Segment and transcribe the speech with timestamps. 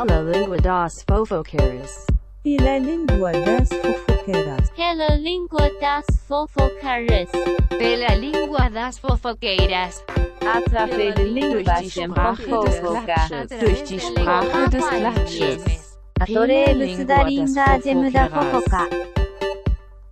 [0.00, 2.06] Hello Língua das Fofoqueiras.
[2.42, 4.70] Pela Língua das Fofoqueiras.
[4.74, 7.28] Pela Língua das Fofoqueiras.
[7.68, 10.02] Pela Língua das Fofoqueiras.
[10.40, 13.50] Através de Língua das Fofoqueiras.
[13.60, 15.98] Durch die Sprache des Klatsches.
[16.18, 18.88] Adorei elucidarinda de muda fofoca.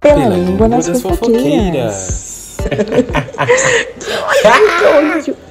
[0.01, 2.59] Pela Língua das Fofoqueiras.
[2.69, 2.75] que
[4.85, 5.48] ódio!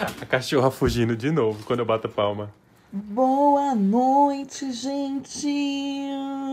[0.00, 2.54] A cachorra fugindo de novo quando eu bato palma.
[2.92, 5.48] Boa noite, gente.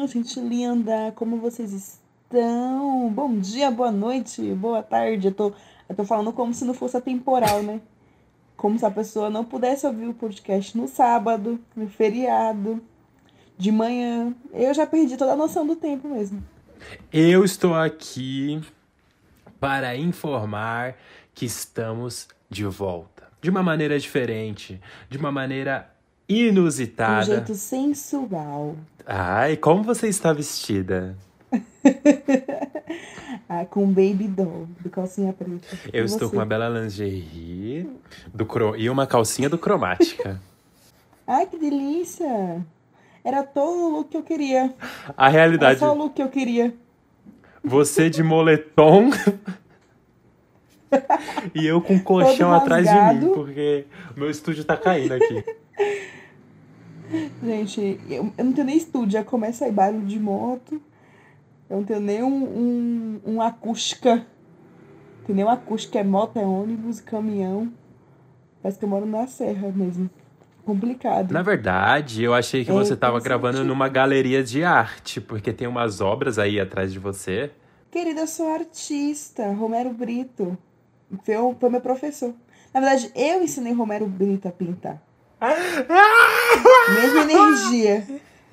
[0.08, 3.12] Gente linda, como vocês estão?
[3.14, 5.28] Bom dia, boa noite, boa tarde.
[5.28, 5.54] Eu tô,
[5.88, 7.82] eu tô falando como se não fosse atemporal, né?
[8.58, 12.82] Como se a pessoa não pudesse ouvir o podcast no sábado, no feriado,
[13.56, 14.34] de manhã.
[14.54, 16.44] Eu já perdi toda a noção do tempo mesmo.
[17.14, 18.60] Eu estou aqui
[19.60, 20.96] para informar
[21.36, 23.15] que estamos de volta.
[23.46, 25.88] De uma maneira diferente, de uma maneira
[26.28, 27.26] De um inusitada.
[27.26, 28.76] jeito sensual.
[29.06, 31.16] Ai, como você está vestida?
[33.48, 35.68] Ah, com baby doll, de calcinha preta.
[35.94, 36.32] Eu E estou você?
[36.32, 37.88] com uma bela lingerie
[38.34, 38.76] do cro...
[38.76, 40.42] e uma calcinha do cromática.
[41.28, 42.66] Ai, que delícia!
[43.24, 44.74] Era todo o look que eu queria.
[45.16, 46.74] A Era realidade, só o look que eu queria.
[47.64, 49.12] você de moletom
[51.54, 55.44] e eu com um colchão atrás de mim, porque meu estúdio tá caindo aqui.
[57.44, 60.82] Gente, eu, eu não tenho nem estúdio, já começa aí barulho de moto.
[61.70, 64.16] Eu não tenho nem um, um, um acústica.
[64.16, 67.72] Não tenho nem um acústica, é moto, é ônibus, caminhão.
[68.62, 70.10] Parece que eu moro na serra mesmo.
[70.66, 71.32] Complicado.
[71.32, 75.68] Na verdade, eu achei que É, você tava gravando numa galeria de arte, porque tem
[75.68, 77.52] umas obras aí atrás de você.
[77.92, 80.58] Querida, eu sou artista, Romero Brito.
[81.24, 82.34] Foi, o- foi meu professor.
[82.74, 85.02] Na verdade, eu ensinei Romero Brito a pintar.
[86.94, 88.04] Mesma energia.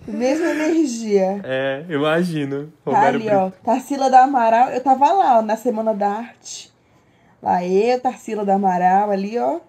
[0.06, 1.40] Mesma energia.
[1.44, 2.72] É, imagino.
[2.84, 3.36] Tá Romero ali, Brito.
[3.36, 3.50] ó.
[3.64, 4.68] Tarsila da Amaral.
[4.70, 6.72] Eu tava lá, ó, na Semana da Arte.
[7.42, 9.60] Lá eu, Tarsila da Amaral, ali, ó.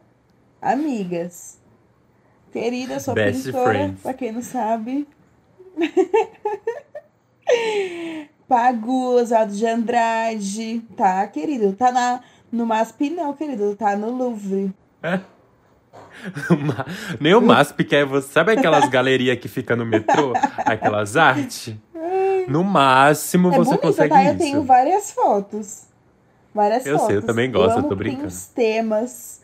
[0.61, 1.59] Amigas.
[2.51, 4.01] Querida, eu sou Best pintora, friends.
[4.01, 5.07] pra quem não sabe.
[8.47, 10.81] Pagu, Oswaldo de Andrade.
[10.95, 11.73] Tá, querido?
[11.73, 12.21] Tá na,
[12.53, 13.75] no MASP, não, querido.
[13.75, 14.73] Tá no Louvre.
[16.49, 16.85] Ma-
[17.19, 18.31] Nem o MASP quer você.
[18.31, 20.33] Sabe aquelas galerias que fica no metrô?
[20.59, 21.75] Aquelas artes?
[22.47, 24.23] No máximo É você bonita, consegue tá?
[24.23, 24.37] Eu isso.
[24.37, 25.83] tenho várias fotos.
[26.53, 27.07] Várias Eu fotos.
[27.07, 28.27] sei, eu também gosto, eu amo, tô Tem brincando.
[28.27, 29.41] uns temas,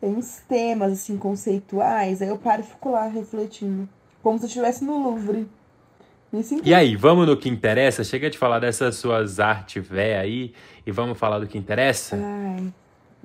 [0.00, 2.20] tem uns temas, assim, conceituais.
[2.22, 3.88] Aí eu paro e fico lá refletindo.
[4.22, 5.46] Como se eu estivesse no Louvre.
[6.62, 8.04] E aí, vamos no que interessa?
[8.04, 10.54] Chega de falar dessas suas artes véia aí
[10.86, 12.16] e vamos falar do que interessa?
[12.16, 12.72] Ai,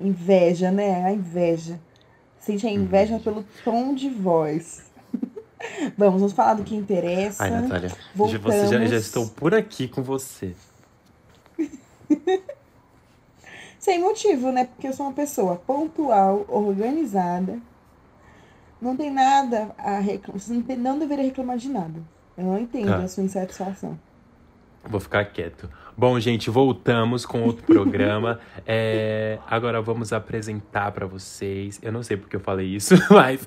[0.00, 1.04] inveja, né?
[1.04, 1.78] A inveja.
[2.40, 4.90] Sente a inveja pelo tom de voz.
[5.96, 7.44] vamos, vamos falar do que interessa.
[7.44, 8.42] Ai, Natália, já- voltamos.
[8.42, 10.54] você já, já estou por aqui com você.
[13.78, 14.64] Sem motivo, né?
[14.64, 17.60] Porque eu sou uma pessoa pontual, organizada.
[18.82, 20.40] Não tem nada a reclamar.
[20.40, 22.02] Você não, tem, não deveria reclamar de nada.
[22.36, 22.96] Eu não entendo Tá.
[22.98, 23.98] a sua insatisfação.
[24.88, 25.68] Vou ficar quieto.
[25.96, 28.38] Bom, gente, voltamos com outro programa.
[28.66, 31.80] É, agora vamos apresentar pra vocês.
[31.82, 33.46] Eu não sei porque eu falei isso, mas.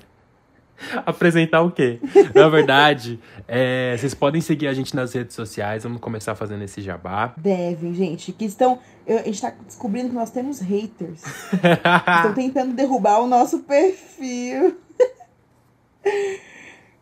[1.04, 2.00] Apresentar o quê?
[2.34, 5.82] Na verdade, é, vocês podem seguir a gente nas redes sociais.
[5.82, 7.34] Vamos começar fazendo esse jabá.
[7.36, 8.32] Devem, gente.
[8.32, 8.78] Que estão.
[9.06, 11.22] eu- a gente tá descobrindo que nós temos haters.
[11.52, 14.78] Estão tentando derrubar o nosso perfil.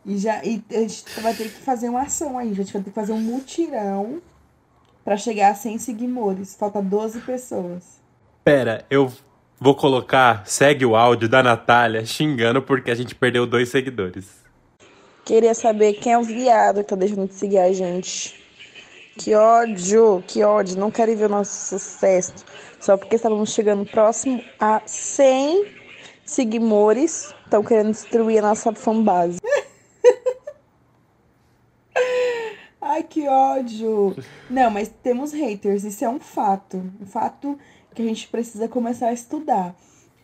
[0.09, 2.51] E já e a gente vai ter que fazer uma ação aí.
[2.51, 4.23] A gente vai ter que fazer um mutirão
[5.05, 6.57] pra chegar a 100 seguidores.
[6.57, 8.01] Falta 12 pessoas.
[8.43, 9.13] Pera, eu
[9.61, 10.47] vou colocar.
[10.47, 14.27] Segue o áudio da Natália xingando porque a gente perdeu dois seguidores.
[15.27, 18.43] Queria saber quem é o viado que tá deixando de seguir a gente.
[19.19, 20.79] Que ódio, que ódio.
[20.79, 22.47] Não quero ver o nosso sucesso.
[22.81, 25.67] Só porque estávamos chegando próximo a 100
[26.25, 27.35] seguidores.
[27.45, 29.39] Estão querendo destruir a nossa fanbase.
[32.81, 34.17] Ai, que ódio.
[34.49, 35.85] Não, mas temos haters.
[35.85, 36.77] Isso é um fato.
[37.01, 37.59] Um fato
[37.95, 39.75] que a gente precisa começar a estudar.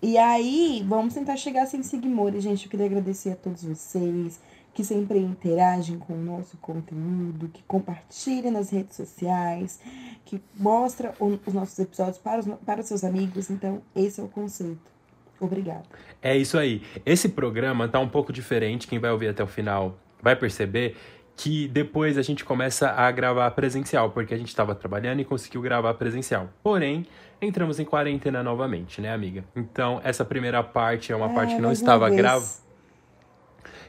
[0.02, 2.66] E aí, vamos tentar chegar 100 seguidores, gente.
[2.66, 4.38] Eu queria agradecer a todos vocês
[4.74, 9.80] que sempre interagem com o nosso conteúdo, que compartilham nas redes sociais,
[10.24, 13.50] que mostra os nossos episódios para os, para os seus amigos.
[13.50, 14.92] Então, esse é o conceito.
[15.40, 15.84] Obrigada.
[16.20, 16.82] É isso aí.
[17.06, 18.88] Esse programa tá um pouco diferente.
[18.88, 20.96] Quem vai ouvir até o final vai perceber
[21.36, 25.60] que depois a gente começa a gravar presencial, porque a gente estava trabalhando e conseguiu
[25.60, 26.48] gravar presencial.
[26.62, 27.06] Porém,
[27.42, 29.44] entramos em quarentena novamente, né, amiga?
[29.56, 32.16] Então, essa primeira parte é uma parte que não estava vez.
[32.20, 32.52] gravada.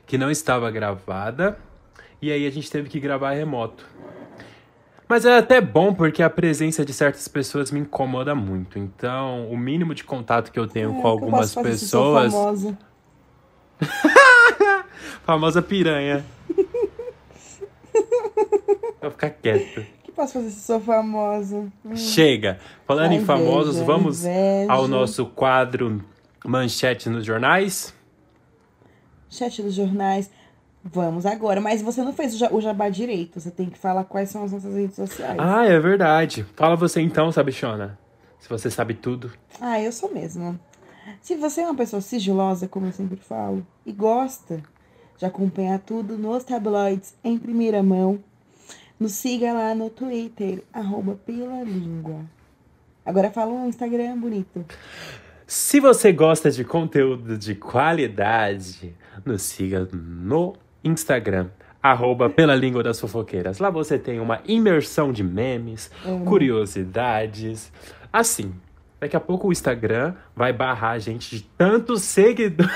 [0.08, 1.58] que não estava gravada.
[2.22, 3.86] E aí a gente teve que gravar remoto.
[5.08, 8.80] Mas é até bom porque a presença de certas pessoas me incomoda muito.
[8.80, 12.34] Então, o mínimo de contato que eu tenho É, com algumas pessoas.
[12.34, 12.78] famosa.
[15.26, 16.24] Famosa piranha.
[19.02, 19.80] Vou ficar quieto.
[19.82, 21.68] O que posso fazer se sou famosa?
[21.86, 22.60] Hum, Chega.
[22.86, 24.72] Falando em inveja, famosos, vamos inveja.
[24.72, 26.04] ao nosso quadro
[26.46, 27.94] Manchete nos Jornais.
[29.30, 30.30] Chat dos jornais.
[30.84, 31.60] Vamos agora.
[31.60, 33.40] Mas você não fez o jabá direito.
[33.40, 35.38] Você tem que falar quais são as nossas redes sociais.
[35.40, 36.46] Ah, é verdade.
[36.56, 37.98] Fala você então, Sabichona.
[38.40, 39.32] Se você sabe tudo.
[39.60, 40.58] Ah, eu sou mesmo.
[41.22, 44.62] Se você é uma pessoa sigilosa, como eu sempre falo, e gosta
[45.18, 48.20] de acompanhar tudo nos tabloides em primeira mão,
[49.00, 52.22] nos siga lá no Twitter, arroba pela língua.
[53.06, 54.66] Agora fala um Instagram bonito.
[55.46, 61.50] Se você gosta de conteúdo de qualidade, nos siga no Instagram,
[61.82, 63.60] arroba pela língua das fofoqueiras.
[63.60, 65.92] Lá você tem uma imersão de memes,
[66.26, 67.72] curiosidades.
[68.12, 68.56] Assim,
[69.00, 72.74] daqui a pouco o Instagram vai barrar a gente de tantos seguidores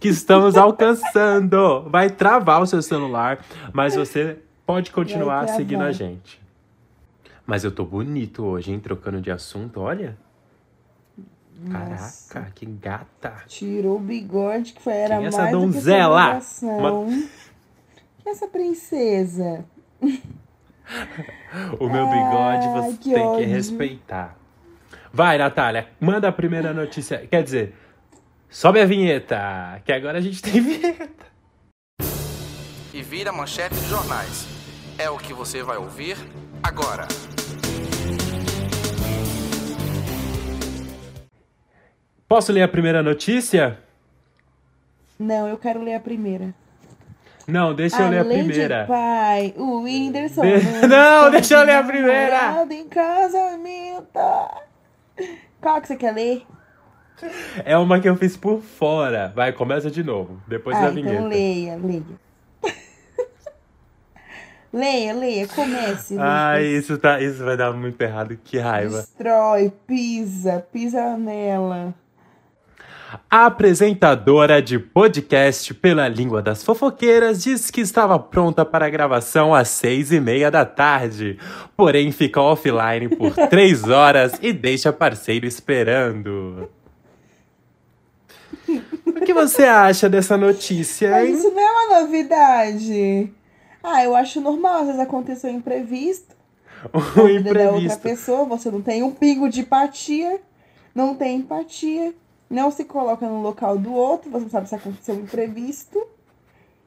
[0.00, 1.82] que estamos alcançando.
[1.88, 6.40] Vai travar o seu celular, mas você pode continuar seguindo a gente.
[7.46, 8.80] Mas eu tô bonito hoje, hein?
[8.80, 10.16] Trocando de assunto, olha.
[11.58, 12.34] Nossa.
[12.34, 13.34] Caraca, que gata.
[13.46, 16.22] Tirou o bigode, que foi, era Quem é essa mais do que donzela?
[16.26, 17.06] obrigação.
[17.08, 17.28] Quem
[18.26, 19.64] é essa princesa?
[21.80, 23.48] O meu bigode você que tem que ódio.
[23.48, 24.36] respeitar.
[25.12, 27.26] Vai, Natália, manda a primeira notícia.
[27.28, 27.74] Quer dizer,
[28.48, 31.26] sobe a vinheta, que agora a gente tem vinheta.
[32.92, 34.46] e vira manchete de jornais.
[34.98, 36.16] É o que você vai ouvir
[36.62, 37.06] agora.
[42.28, 43.78] Posso ler a primeira notícia?
[45.18, 46.54] Não, eu quero ler a primeira.
[47.46, 48.80] Não, deixa eu ler a Além primeira.
[48.82, 50.42] de pai, o Whindersson.
[50.42, 52.66] De- Não, deixa eu ler a primeira.
[52.68, 54.18] em casamento.
[55.60, 56.44] Qual que você quer ler?
[57.64, 59.32] É uma que eu fiz por fora.
[59.34, 60.40] Vai, começa de novo.
[60.46, 61.14] Depois da ah, vinheta.
[61.14, 62.02] então leia, leia.
[64.72, 66.16] leia, leia, comece.
[66.18, 66.84] Ai, Lucas.
[66.84, 68.38] isso, tá, isso vai dar muito errado.
[68.44, 68.98] Que raiva.
[68.98, 71.94] Destrói, pisa, pisa nela.
[73.30, 79.54] A apresentadora de podcast pela língua das fofoqueiras disse que estava pronta para a gravação
[79.54, 81.38] às seis e meia da tarde,
[81.76, 86.68] porém fica offline por três horas e deixa parceiro esperando.
[89.26, 91.34] O que você acha dessa notícia, Mas hein?
[91.34, 93.32] isso não é uma novidade.
[93.82, 96.36] Ah, eu acho normal, às vezes aconteceu um imprevisto.
[96.94, 98.00] O na vida da outra imprevisto.
[98.02, 100.40] pessoa, você não tem um pingo de empatia,
[100.94, 102.14] não tem empatia,
[102.48, 106.00] não se coloca no local do outro, você não sabe se aconteceu um imprevisto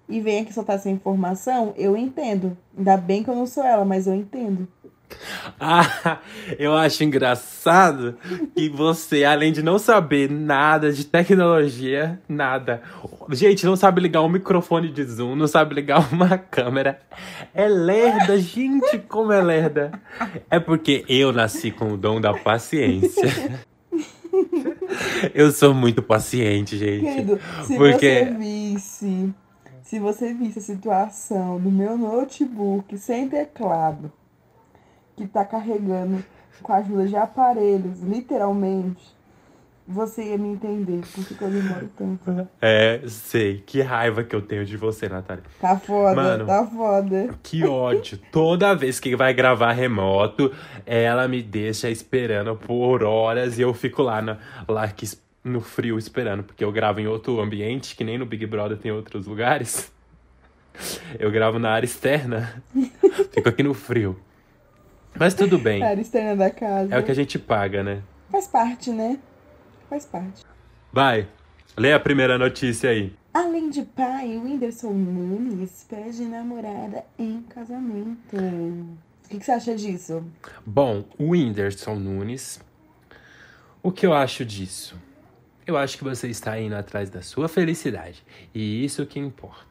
[0.07, 2.57] e vem aqui soltar essa informação, eu entendo.
[2.77, 4.65] Ainda bem que eu não sou ela, mas eu entendo.
[5.59, 6.19] Ah,
[6.57, 8.15] eu acho engraçado
[8.55, 12.81] que você, além de não saber nada de tecnologia, nada.
[13.31, 16.99] Gente, não sabe ligar um microfone de zoom, não sabe ligar uma câmera.
[17.53, 19.91] É lerda, gente, como é lerda.
[20.49, 23.59] É porque eu nasci com o dom da paciência.
[25.33, 27.03] Eu sou muito paciente, gente.
[27.03, 29.33] Querido, se Porque- você visse,
[29.83, 34.11] se você visse a situação do meu notebook sem teclado,
[35.19, 36.23] que tá carregando
[36.63, 39.03] com a ajuda de aparelhos, literalmente,
[39.85, 42.47] você ia me entender porque que eu demoro tanto.
[42.61, 43.63] É, sei.
[43.65, 45.43] Que raiva que eu tenho de você, Natália.
[45.59, 46.45] Tá foda, Mano.
[46.45, 47.35] tá foda.
[47.41, 48.19] Que ódio.
[48.31, 50.53] Toda vez que vai gravar remoto,
[50.85, 55.05] ela me deixa esperando por horas e eu fico lá, na, lá que,
[55.43, 58.91] no frio esperando, porque eu gravo em outro ambiente, que nem no Big Brother tem
[58.91, 59.91] outros lugares.
[61.17, 62.63] Eu gravo na área externa.
[63.33, 64.17] Fico aqui no frio.
[65.17, 65.81] Mas tudo bem.
[65.83, 66.93] Área externa da casa.
[66.93, 68.01] É o que a gente paga, né?
[68.29, 69.19] Faz parte, né?
[69.89, 70.45] Faz parte.
[70.91, 71.27] Vai.
[71.77, 73.13] Lê a primeira notícia aí.
[73.33, 78.35] Além de pai, o Whindersson Nunes pede namorada em casamento.
[78.35, 80.23] O que, que você acha disso?
[80.65, 82.59] Bom, o Whindersson Nunes.
[83.81, 84.97] O que eu acho disso?
[85.65, 88.25] Eu acho que você está indo atrás da sua felicidade.
[88.53, 89.68] E isso que importa.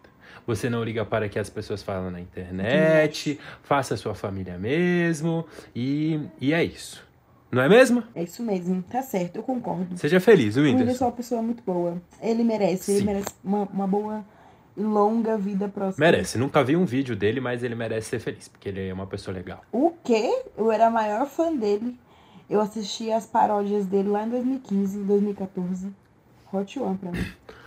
[0.49, 4.57] Você não liga para o que as pessoas falam na internet, faça a sua família
[4.57, 5.45] mesmo,
[5.77, 7.07] e, e é isso.
[7.53, 8.03] Não é mesmo?
[8.15, 9.99] É isso mesmo, tá certo, eu concordo.
[9.99, 11.05] Seja feliz, O Whindersson é Whindersson.
[11.05, 12.01] uma pessoa muito boa.
[12.23, 13.05] Ele merece, ele Sim.
[13.05, 14.25] merece uma, uma boa
[14.75, 16.07] e longa vida próxima.
[16.07, 16.39] Merece.
[16.39, 19.35] Nunca vi um vídeo dele, mas ele merece ser feliz, porque ele é uma pessoa
[19.37, 19.61] legal.
[19.71, 20.45] O quê?
[20.57, 21.95] Eu era a maior fã dele.
[22.49, 25.93] Eu assisti as paródias dele lá em 2015, 2014.
[26.51, 27.27] Hot One pra mim.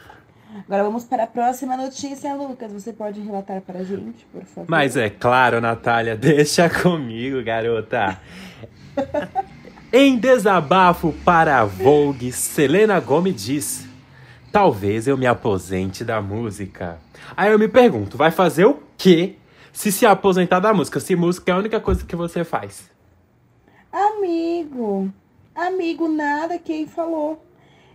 [0.67, 2.71] Agora vamos para a próxima notícia, Lucas.
[2.73, 4.69] Você pode relatar para a gente, por favor?
[4.69, 8.19] Mas é claro, Natália, deixa comigo, garota.
[9.91, 13.87] em desabafo para a Vogue, Selena Gomez diz:
[14.51, 16.99] Talvez eu me aposente da música.
[17.35, 19.35] Aí eu me pergunto, vai fazer o quê
[19.71, 20.99] se se aposentar da música?
[20.99, 22.89] Se música é a única coisa que você faz.
[23.91, 25.09] Amigo,
[25.55, 27.41] amigo, nada quem falou.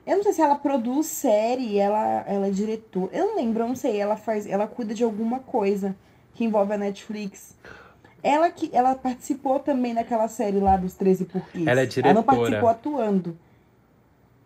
[0.06, 3.10] Eu não sei se ela produz série, ela, ela é diretora.
[3.12, 3.98] Eu não lembro, eu não sei.
[3.98, 5.96] Ela faz, ela cuida de alguma coisa
[6.34, 7.56] que envolve a Netflix.
[8.22, 11.66] Ela que ela participou também naquela série lá dos 13 porquês.
[11.66, 12.22] Ela é Ela não diretora.
[12.22, 13.38] participou atuando.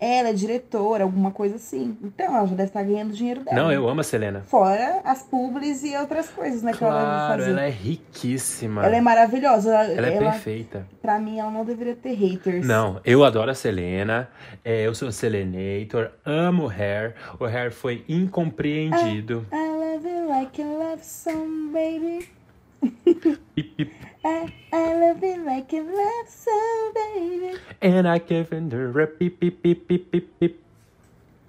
[0.00, 1.96] Ela é diretora, alguma coisa assim.
[2.02, 3.54] Então ela já deve estar ganhando dinheiro dela.
[3.64, 4.40] Não, eu amo a Selena.
[4.46, 7.50] Fora as publis e outras coisas, né, que ela deve Claro, fazer.
[7.52, 8.86] ela é riquíssima.
[8.86, 9.74] Ela é maravilhosa.
[9.74, 10.86] Ela, Ela é ela- perfeita.
[11.02, 12.66] pra mim, ela não deveria ter haters.
[12.66, 14.28] Não, eu adoro a Selena.
[14.64, 17.14] é, eu sou Selenator, amo o Hair.
[17.38, 19.46] O Hair foi incompreendido.
[19.52, 22.26] I love you like a love song, baby.
[23.54, 23.92] Pip, pip.
[24.24, 27.58] I, I love you like a love song, baby.
[27.80, 30.60] And I give in the rap, pip, pip, pip, pip, pip, pip.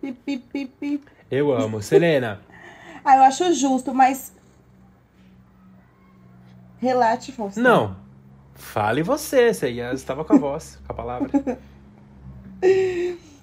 [0.01, 1.01] Pip, pip, pip, pip.
[1.29, 1.81] Eu amo.
[1.81, 2.39] Selena,
[3.03, 4.31] Ah, eu acho justo, mas.
[6.79, 7.63] Relate, Faustão.
[7.63, 8.01] não.
[8.53, 11.29] Fale você, você estava com a voz, com a palavra.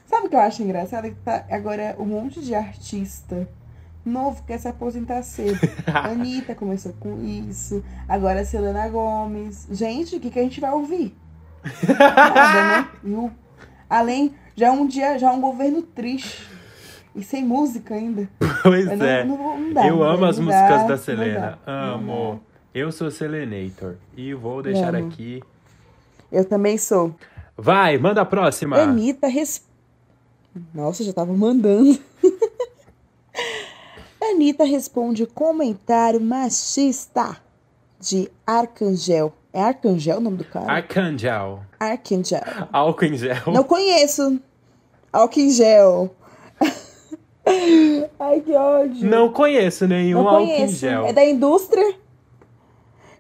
[0.07, 1.09] Sabe o que eu acho engraçado?
[1.11, 3.49] Que tá agora um monte de artista
[4.05, 5.59] novo quer se aposentar cedo.
[5.93, 7.85] Anitta começou com isso.
[8.09, 9.67] Agora a Selena Gomes.
[9.71, 11.15] Gente, o que, que a gente vai ouvir?
[11.99, 13.31] Nada, né?
[13.91, 16.47] Além, já é um dia, já é um governo triste.
[17.17, 18.29] E sem música ainda.
[18.63, 19.25] Pois Eu não- é.
[19.25, 21.59] não vou- não dá, eu não amo as não músicas dá, da não Selena.
[21.67, 22.41] não Amo.
[22.75, 23.95] Eu sou Selenator.
[24.17, 25.09] E vou deixar Amo.
[25.09, 25.43] aqui.
[26.31, 27.15] Eu também sou.
[27.57, 28.77] Vai, manda a próxima.
[28.77, 29.67] Anitta res...
[30.75, 31.99] Nossa, já tava mandando.
[34.31, 37.37] Anitta responde comentário machista
[38.01, 39.33] de Arcangel.
[39.53, 40.71] É Arcangel o nome do cara?
[40.71, 41.61] Arcangel.
[41.81, 42.43] Arcangel.
[42.73, 43.37] Álcool em gel.
[43.47, 44.41] Não conheço.
[45.13, 46.15] Álcool em gel.
[48.19, 49.09] Ai, que ódio.
[49.09, 51.07] Não conheço nenhum Não álcool em gel.
[51.07, 51.95] É da indústria?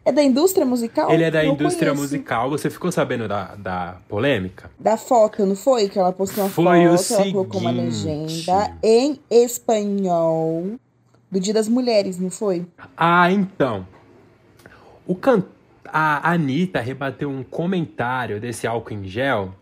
[0.04, 1.10] É da indústria musical?
[1.10, 2.02] Ele é da Não indústria conheço.
[2.02, 2.50] musical.
[2.50, 4.70] Você ficou sabendo da, da polêmica?
[4.78, 5.88] Da foto, não foi?
[5.88, 8.06] Que ela postou uma Foi o foto, ela colocou uma seguinte.
[8.50, 10.78] legenda em espanhol
[11.30, 12.66] do Dia das Mulheres, não foi?
[12.96, 13.86] Ah, então.
[15.06, 15.42] O can...
[15.90, 19.54] A Anitta rebateu um comentário desse álcool em gel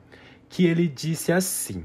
[0.48, 1.84] que ele disse assim.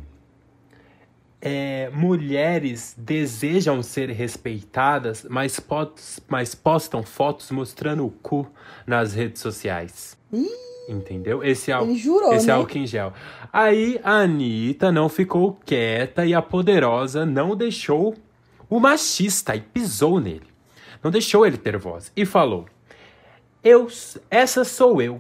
[1.42, 5.60] é, mulheres desejam ser respeitadas, mas,
[6.28, 8.48] mas postam fotos mostrando o cu
[8.86, 10.16] nas redes sociais.
[10.88, 11.44] Entendeu?
[11.44, 12.54] Esse, Ele jurou, esse né?
[12.54, 13.14] álcool em gel.
[13.52, 18.16] Aí a Anitta não ficou quieta e a poderosa não deixou
[18.72, 20.48] o machista e pisou nele.
[21.04, 22.10] Não deixou ele ter voz.
[22.16, 22.68] E falou:
[23.62, 23.90] Eu,
[24.30, 25.20] essa sou eu.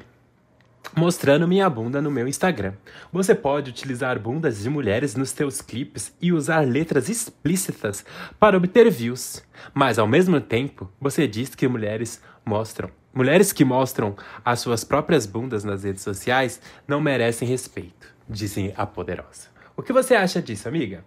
[0.95, 2.73] Mostrando minha bunda no meu Instagram.
[3.11, 8.05] Você pode utilizar bundas de mulheres nos seus clipes e usar letras explícitas
[8.39, 9.43] para obter views.
[9.73, 12.89] Mas ao mesmo tempo, você diz que mulheres mostram.
[13.13, 14.15] Mulheres que mostram
[14.45, 19.49] as suas próprias bundas nas redes sociais não merecem respeito, dizem a poderosa.
[19.75, 21.03] O que você acha disso, amiga?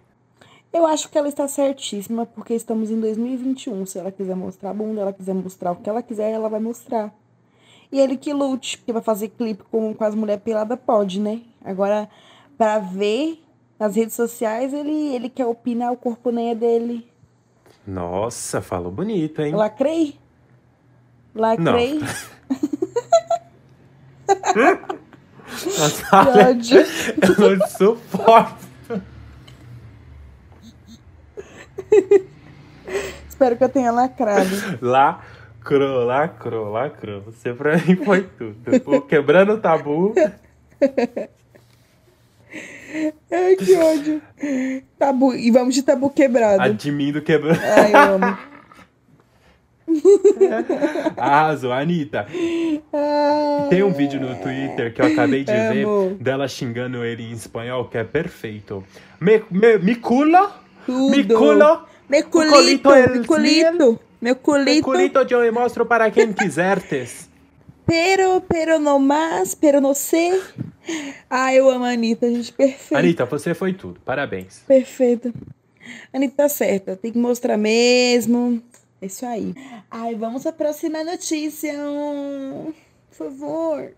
[0.75, 3.85] Eu acho que ela está certíssima, porque estamos em 2021.
[3.85, 6.59] Se ela quiser mostrar a bunda, ela quiser mostrar o que ela quiser, ela vai
[6.59, 7.15] mostrar.
[7.89, 11.39] E ele que lute, porque vai fazer clipe com, com as mulheres peladas, pode, né?
[11.63, 12.09] Agora,
[12.57, 13.41] pra ver
[13.79, 17.09] nas redes sociais, ele, ele quer opinar, o corpo nem é dele.
[17.87, 19.55] Nossa, falou bonito, hein?
[19.55, 20.19] Lacrei?
[21.33, 21.99] Lacrei?
[21.99, 22.35] Nossa,
[25.55, 26.85] Que ódio.
[27.39, 28.64] eu não suporto.
[33.27, 34.49] Espero que eu tenha lacrado.
[34.81, 37.21] Lacrou, lacrou, lacrou.
[37.21, 38.57] Você pra mim foi tudo.
[38.85, 40.13] O quebrando o tabu.
[43.31, 44.21] Ai, que ódio.
[44.97, 45.33] Tabu.
[45.35, 46.61] E vamos de tabu quebrado.
[46.61, 47.59] Admindo quebrando.
[47.61, 48.37] Ai, eu amo.
[51.17, 52.25] Arrasou, Anitta.
[52.93, 56.09] Ai, Tem um vídeo no Twitter que eu acabei de Amo.
[56.09, 58.83] ver dela xingando ele em espanhol, que é perfeito.
[59.19, 59.95] Me, me, mi
[60.85, 61.37] culo, mi Tudo.
[61.37, 63.99] culo, Meu culito culito, é meu culito.
[64.21, 64.83] Meu culito.
[64.83, 67.29] culito eu mostro para quem quisertes.
[67.85, 70.41] Pero, pero no más, pero no sei.
[71.29, 72.51] Ai, eu amo a Anitta, gente.
[72.51, 72.97] Perfeita.
[72.97, 73.99] Anitta, você foi tudo.
[74.03, 74.63] Parabéns.
[74.67, 75.31] Perfeita.
[76.13, 76.95] Anitta tá certa.
[76.95, 78.61] Tem que mostrar mesmo.
[79.01, 79.53] É isso aí.
[79.91, 81.73] Ai, vamos à próxima notícia.
[83.09, 83.91] Por favor.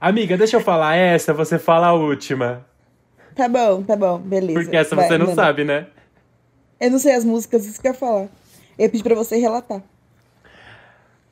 [0.00, 2.66] Amiga, deixa eu falar essa, você fala a última.
[3.36, 4.18] Tá bom, tá bom.
[4.18, 4.60] Beleza.
[4.60, 5.36] Porque essa Vai, você não manda.
[5.42, 5.86] sabe, né?
[6.82, 8.22] Eu não sei as músicas, isso que eu ia falar.
[8.76, 9.80] Eu ia pedir pra você relatar.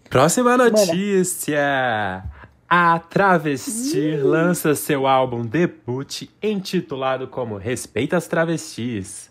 [0.09, 2.23] Próxima notícia.
[2.69, 9.29] A Travesti lança seu álbum debut intitulado como Respeita as Travestis.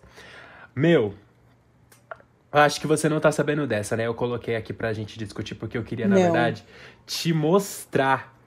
[0.76, 1.14] Meu,
[2.52, 4.06] eu acho que você não tá sabendo dessa, né?
[4.06, 6.22] Eu coloquei aqui pra gente discutir porque eu queria, na Não.
[6.22, 6.66] verdade,
[7.06, 8.38] te mostrar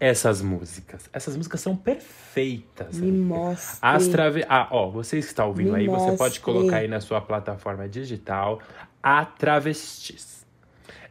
[0.00, 1.10] essas músicas.
[1.12, 2.96] Essas músicas são perfeitas.
[2.98, 3.78] Me mostre.
[3.82, 4.46] As trave...
[4.48, 6.40] Ah, ó, vocês que estão ouvindo Me aí, você pode mostre.
[6.40, 8.60] colocar aí na sua plataforma digital
[9.02, 10.46] A Travestis.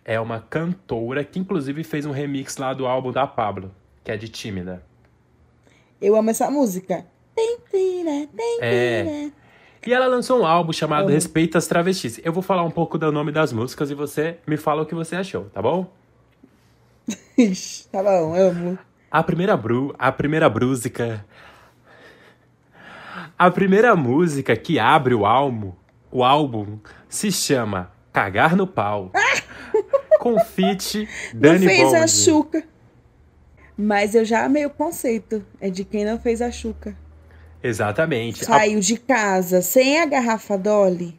[0.03, 3.71] É uma cantora que inclusive fez um remix lá do álbum da Pablo,
[4.03, 4.83] que é de Tímida.
[6.01, 7.05] Eu amo essa música.
[7.35, 9.31] Tem, tira, tem, É.
[9.85, 11.09] E ela lançou um álbum chamado.
[11.09, 12.19] Respeita as Travestis.
[12.23, 14.95] Eu vou falar um pouco do nome das músicas e você me fala o que
[14.95, 15.98] você achou, tá bom?
[17.37, 18.77] Ixi, tá bom, amo.
[19.11, 21.25] A primeira bru, a primeira música.
[23.37, 25.71] A primeira música que abre o álbum,
[26.11, 29.11] o álbum se chama Cagar no Pau.
[30.55, 32.11] feat Não Dani fez a Bond.
[32.11, 32.63] Xuca.
[33.77, 35.43] Mas eu já amei o conceito.
[35.61, 36.95] É de quem não fez a Xuca.
[37.63, 38.43] Exatamente.
[38.43, 41.17] A- Saiu de casa sem a garrafa Dolly.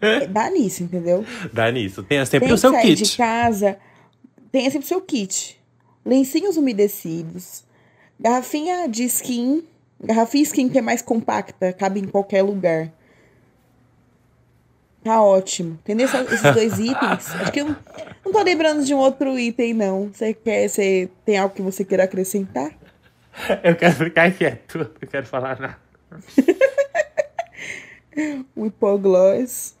[0.00, 0.26] É.
[0.26, 1.24] Dá nisso, entendeu?
[1.52, 2.02] Dá nisso.
[2.02, 3.02] Tenha sempre Tem o seu kit.
[3.04, 3.78] de casa.
[4.54, 5.60] Tenha sempre o seu kit.
[6.06, 7.64] Lencinhos umedecidos.
[8.20, 9.64] Garrafinha de skin.
[10.00, 11.72] Garrafinha skin que é mais compacta.
[11.72, 12.88] Cabe em qualquer lugar.
[15.02, 15.72] Tá ótimo.
[15.82, 16.06] Entendeu?
[16.06, 17.34] Esses dois itens.
[17.34, 17.76] Acho que eu não-
[18.24, 20.10] não tô lembrando de um outro item, não.
[20.12, 20.68] Você quer.
[20.68, 22.70] Você tem algo que você queira acrescentar?
[23.64, 24.78] Eu quero ficar quieto.
[24.78, 25.78] Não quero falar nada.
[28.54, 29.74] O hipogloss.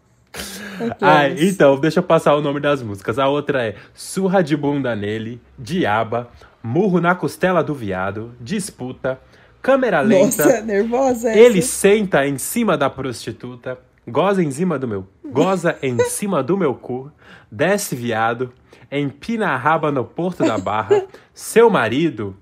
[1.00, 3.18] Ah, então, deixa eu passar o nome das músicas.
[3.18, 6.30] A outra é Surra de Bunda Nele, Diaba,
[6.62, 9.20] Murro na Costela do Viado, Disputa,
[9.62, 11.38] Câmera Lenta, Nossa, nervosa essa.
[11.38, 16.56] Ele senta em cima da prostituta, goza em cima do meu, goza em cima do
[16.56, 17.10] meu cu,
[17.50, 18.52] desce viado,
[18.90, 22.36] empina a raba no porto da barra, seu marido,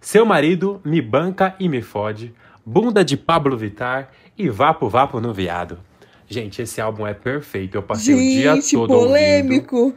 [0.00, 5.32] seu marido me banca e me fode, bunda de Pablo Vittar e vapo vapo no
[5.32, 5.78] viado.
[6.34, 7.76] Gente, esse álbum é perfeito.
[7.76, 9.06] Eu passei o dia Gente, todo ouvindo.
[9.08, 9.94] polêmico.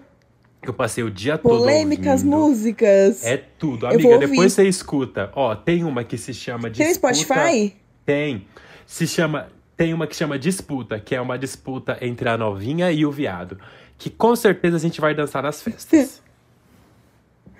[0.61, 2.37] Eu passei o dia todo Polêmicas ouvindo.
[2.37, 3.25] músicas.
[3.25, 3.87] É tudo.
[3.87, 5.31] Amiga, depois você escuta.
[5.33, 7.13] Ó, tem uma que se chama Tem Disputa...
[7.15, 7.75] Spotify?
[8.05, 8.45] Tem.
[8.85, 9.47] Se chama.
[9.75, 13.57] Tem uma que chama Disputa, que é uma disputa entre a novinha e o viado.
[13.97, 16.21] Que com certeza a gente vai dançar nas festas.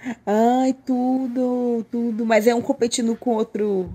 [0.26, 2.26] Ai, tudo, tudo.
[2.28, 3.92] Mas é um competindo com o outro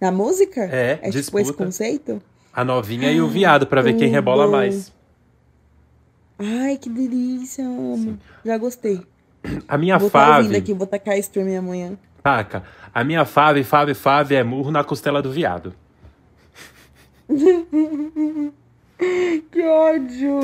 [0.00, 0.62] na música?
[0.64, 1.42] É, É tipo disputa.
[1.42, 2.22] esse conceito?
[2.52, 4.92] A novinha e o viado, pra ver quem rebola mais.
[6.38, 8.18] Ai, que delícia, amo.
[8.44, 9.02] Já gostei.
[9.68, 10.56] A minha vou ouvindo fave.
[10.56, 11.98] aqui, vou tacar streaming amanhã.
[12.22, 12.64] Taca.
[12.92, 15.74] A minha fave, fave, fave é murro na costela do viado.
[19.50, 20.40] Que ódio!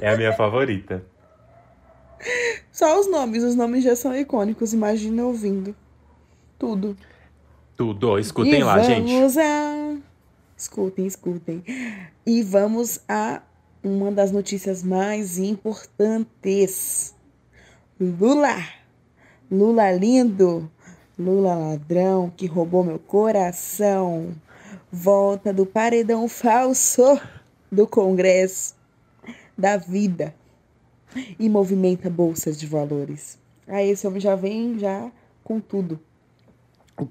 [0.00, 1.04] É a minha favorita.
[2.72, 5.74] Só os nomes, os nomes já são icônicos, imagina ouvindo.
[6.58, 6.96] Tudo.
[7.76, 8.18] Tudo.
[8.18, 9.12] Escutem e lá, gente.
[9.12, 9.89] vamos a...
[10.60, 11.64] Escutem, escutem.
[12.26, 13.40] E vamos a
[13.82, 17.14] uma das notícias mais importantes.
[17.98, 18.62] Lula.
[19.50, 20.70] Lula lindo.
[21.18, 24.34] Lula ladrão que roubou meu coração.
[24.92, 27.18] Volta do paredão falso
[27.72, 28.74] do Congresso
[29.56, 30.34] da vida.
[31.38, 33.38] E movimenta bolsas de valores.
[33.66, 35.10] Aí esse homem já vem já
[35.42, 35.98] com tudo.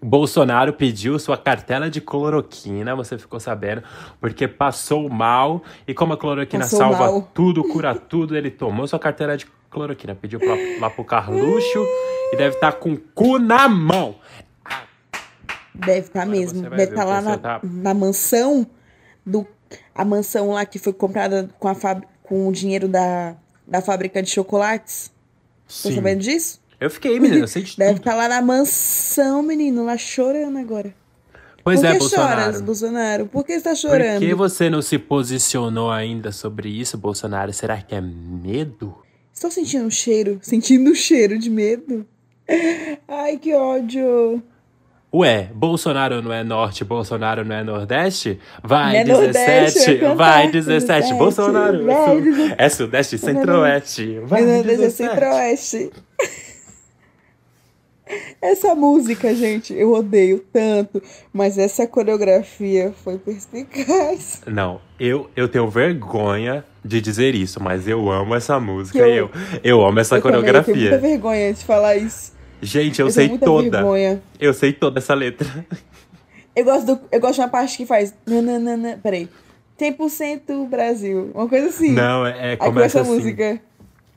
[0.04, 3.84] Bolsonaro pediu sua cartela de cloroquina, você ficou sabendo,
[4.20, 5.64] porque passou mal.
[5.88, 7.30] E como a cloroquina Passou salva mal.
[7.34, 10.16] tudo, cura tudo, ele tomou sua cartela de cloroquina.
[10.16, 11.86] Pediu pra, lá pro Carluxo
[12.34, 14.16] e deve estar com o cu na mão.
[15.74, 16.62] Deve estar Agora mesmo.
[16.70, 18.68] Deve estar o lá na, tá- na mansão
[19.26, 19.46] do.
[19.94, 23.36] A mansão lá que foi comprada com, a fab, com o dinheiro da,
[23.68, 25.08] da fábrica de chocolates.
[25.10, 25.14] Tá
[25.68, 25.96] Sim.
[25.96, 26.59] sabendo disso?
[26.80, 30.94] Eu fiquei, menina, eu sei de Deve estar lá na mansão, menino, lá chorando agora.
[31.64, 32.42] Pois Por é, que Bolsonaro.
[32.42, 33.26] choras, Bolsonaro?
[33.28, 34.20] Por que está Por chorando?
[34.20, 37.52] que você não se posicionou ainda sobre isso, Bolsonaro?
[37.52, 38.96] Será que é medo?
[39.34, 40.40] Estou sentindo um cheiro.
[40.42, 42.06] Sentindo um cheiro de medo.
[43.08, 44.42] Ai, que ódio.
[45.14, 48.40] Ué, Bolsonaro não é norte, Bolsonaro não é nordeste?
[48.64, 50.16] Vai, é nordeste, 17, eu ia cantar.
[50.16, 51.86] vai, 17, 17, Bolsonaro.
[51.86, 52.56] vai, sul- 17.
[52.58, 54.20] É sudeste e centro-oeste.
[54.26, 54.96] Vai, Meu Deus, é 17.
[55.12, 55.92] centro-oeste.
[58.42, 64.42] Essa música, gente, eu odeio tanto, mas essa coreografia foi perspicaz.
[64.48, 69.00] Não, eu, eu tenho vergonha de dizer isso, mas eu amo essa música.
[69.00, 69.30] Eu- Eu,
[69.64, 70.90] eu, amo essa eu também tenho coreografia.
[70.92, 72.34] muita vergonha de falar isso.
[72.62, 73.70] Gente, eu, Eu sei tenho toda.
[73.78, 74.22] vergonha.
[74.40, 75.48] Eu sei toda essa letra.
[76.56, 78.14] Eu gosto, do, eu gosto de uma parte que faz.
[78.26, 79.30] Nananana, peraí.
[79.80, 81.32] 100% Brasil.
[81.34, 81.92] Uma coisa assim.
[81.92, 83.12] Não, é, é começa começa a assim.
[83.12, 83.62] música.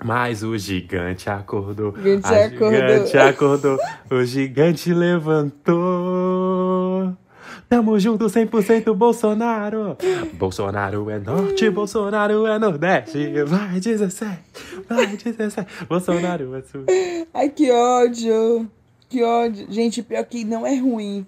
[0.05, 1.95] Mas o gigante acordou.
[1.97, 2.73] Gigante a acordou.
[2.73, 3.79] gigante acordou.
[4.11, 6.43] O gigante levantou.
[7.69, 9.97] Tamo junto 100% Bolsonaro.
[10.35, 13.43] Bolsonaro é norte, Bolsonaro é nordeste.
[13.45, 14.43] Vai 17,
[14.87, 15.87] vai 17.
[15.89, 16.85] Bolsonaro é sul.
[17.33, 18.71] Ai, que ódio.
[19.09, 19.67] Que ódio.
[19.71, 21.27] Gente, pior que não é ruim.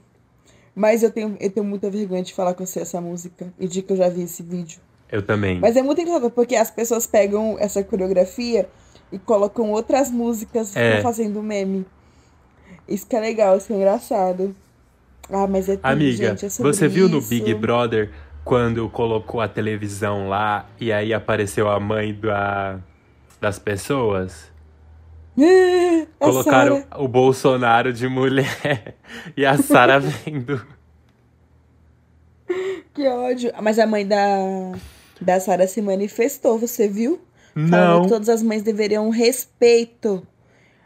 [0.75, 3.51] Mas eu tenho, eu tenho muita vergonha de falar com você essa música.
[3.59, 4.81] E de que eu já vi esse vídeo.
[5.15, 5.61] Eu também.
[5.61, 8.69] Mas é muito engraçado, porque as pessoas pegam essa coreografia
[9.13, 11.01] e colocam outras músicas É.
[11.03, 11.87] fazendo meme.
[12.89, 14.57] Isso que é legal, isso que é engraçado.
[15.31, 17.29] Ah, mas é tudo, Amiga, gente, é você viu no isso.
[17.29, 18.11] Big Brother
[18.45, 22.79] quando colocou a televisão lá e aí apareceu a mãe da,
[23.41, 24.53] das pessoas?
[25.39, 27.03] A Colocaram Sarah.
[27.03, 28.97] o Bolsonaro de mulher
[29.37, 30.61] e a Sara vendo.
[32.93, 33.53] Que ódio.
[33.63, 34.17] Mas a mãe da,
[35.21, 37.21] da Sarah se manifestou, você viu?
[37.55, 38.03] Falando Não.
[38.03, 40.27] que todas as mães deveriam respeito.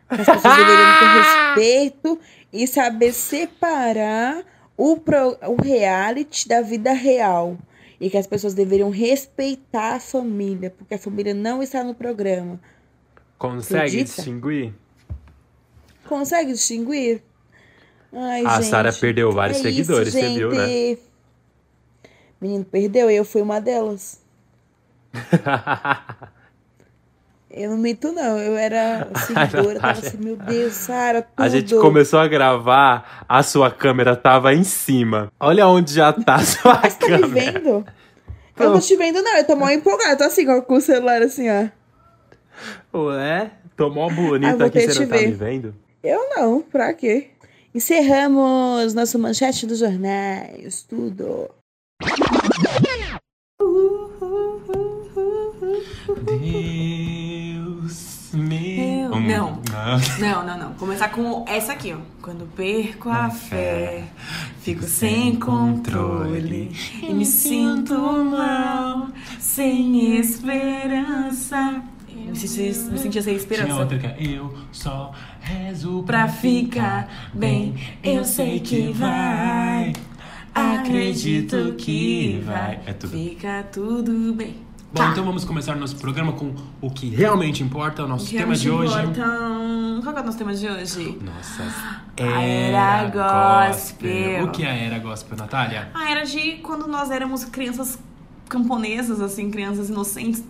[0.08, 2.18] As pessoas deveriam ter respeito
[2.52, 4.44] e saber separar
[4.76, 7.56] o, pro, o reality da vida real.
[8.00, 12.60] E que as pessoas deveriam respeitar a família, porque a família não está no programa.
[13.38, 14.14] Consegue Acredita?
[14.16, 14.72] distinguir?
[16.06, 17.22] Consegue distinguir?
[18.12, 20.96] Ai, A Sara perdeu vários é seguidores, isso, você viu, né?
[22.40, 24.20] Menino, perdeu, eu fui uma delas.
[27.50, 28.38] Eu não minto, não.
[28.38, 31.42] Eu era seguidora, tava assim, meu Deus, Sara, tudo.
[31.44, 35.32] A gente começou a gravar, a sua câmera tava em cima.
[35.40, 37.52] Olha onde já tá a sua Você tá me câmera.
[37.52, 37.86] vendo?
[38.58, 39.36] Eu não tô te vendo, não.
[39.36, 40.12] Eu tô mal empolgada.
[40.12, 41.68] Eu tô assim, com o celular assim, ó.
[42.92, 45.28] Ué, tô mó Ah, bonita vou aqui, você não tá ver.
[45.28, 45.74] me vendo?
[46.02, 47.30] Eu não, pra quê?
[47.74, 51.48] Encerramos nosso manchete dos jornais, tudo.
[56.98, 59.02] Deus me...
[59.02, 59.62] Eu- Hum, não.
[59.74, 59.96] ah.
[60.18, 60.72] Não, não, não.
[60.74, 61.98] Começar com essa aqui, ó.
[62.22, 64.04] Quando perco a fé,
[64.60, 69.08] fico sem controle e me sinto mal,
[69.38, 71.82] sem esperança.
[72.14, 73.74] Me senti, me sentia sem Tinha esperança.
[73.80, 79.92] outra que é Eu só rezo Pra ficar bem, eu sei que vai.
[80.54, 82.80] Acredito que vai.
[82.86, 83.12] É tudo.
[83.12, 84.68] Fica tudo bem.
[84.90, 88.54] Bom, então vamos começar nosso programa com o que realmente importa, o nosso Que tema
[88.54, 88.94] de hoje.
[89.04, 91.18] Então, qual que é o nosso tema de hoje?
[91.20, 94.44] Nossa, A era gospel.
[94.44, 95.90] O que é a era gospel, Natália?
[95.92, 97.98] Ah, era de quando nós éramos crianças
[98.48, 100.42] camponesas, assim, crianças inocentes,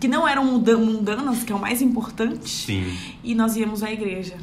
[0.00, 2.48] que não eram mundanas, que é o mais importante.
[2.48, 2.90] Sim.
[3.22, 4.34] E nós íamos à igreja.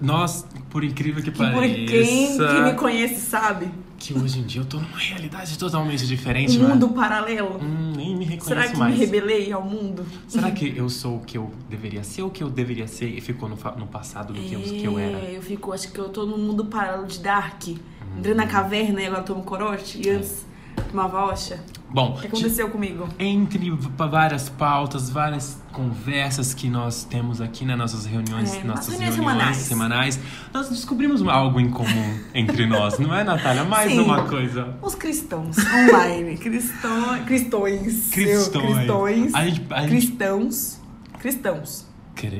[0.00, 3.68] Nós, por incrível que Que pareça, por quem que me conhece sabe.
[3.98, 6.74] Que hoje em dia eu tô numa realidade totalmente diferente, Um mano.
[6.74, 7.58] mundo paralelo.
[7.60, 8.94] Hum, nem me reconheço Será que mais.
[8.96, 10.06] me rebelei ao mundo?
[10.28, 13.08] Será que eu sou o que eu deveria ser ou o que eu deveria ser
[13.08, 15.18] e ficou no, no passado do que eu, que eu era?
[15.18, 17.68] É, eu fico, acho que eu tô no mundo paralelo de Dark.
[18.16, 20.00] Entrei na caverna e agora tomo corote.
[20.04, 20.46] E antes
[20.80, 21.58] tomava oxa.
[21.90, 23.08] Bom, O que aconteceu comigo?
[23.18, 29.14] entre várias pautas, várias conversas que nós temos aqui nas nossas reuniões, É, nossas reuniões
[29.16, 29.56] reuniões semanais.
[29.56, 30.20] semanais,
[30.52, 33.64] nós descobrimos algo em comum entre nós, não é, Natália?
[33.64, 34.00] Mais Sim.
[34.00, 34.76] uma coisa.
[34.82, 36.36] Os cristãos online.
[36.36, 38.10] Cristão, cristões.
[38.10, 38.74] Cristões.
[38.76, 39.34] Cristões.
[39.34, 40.80] A gente- a gente- Cristãos.
[41.18, 41.86] Cristãos.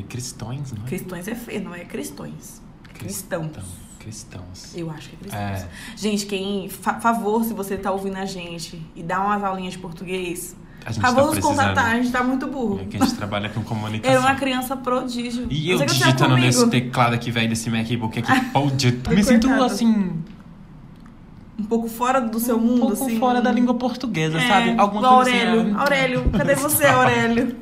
[0.08, 0.88] Cristões, não é?
[0.88, 2.60] Cristões é feio, não é cristões.
[2.94, 3.46] Cristãos.
[3.52, 4.74] Cristão- Cristãos.
[4.74, 5.42] Eu acho que é cristãos.
[5.60, 5.68] É.
[5.96, 6.68] Gente, quem.
[6.70, 10.56] Fa favor, se você tá ouvindo a gente e dá umas aulinhas de português.
[10.86, 12.80] A gente favor tá nos contatar, a gente tá muito burro.
[12.80, 14.10] É que a gente trabalha com comunicação.
[14.16, 15.46] Era uma criança prodígio.
[15.50, 18.98] E eu digitando nesse teclado aqui, velho, desse MacBook aqui, pode.
[19.10, 20.22] Me sinto assim,
[21.58, 23.18] Um pouco fora do seu um mundo, pouco assim.
[23.18, 24.74] fora da língua portuguesa, É, sabe?
[24.78, 25.60] Alguma igual coisa Aurélio.
[25.60, 25.74] assim.
[25.76, 27.56] Aurélio, cadê você, Aurélio?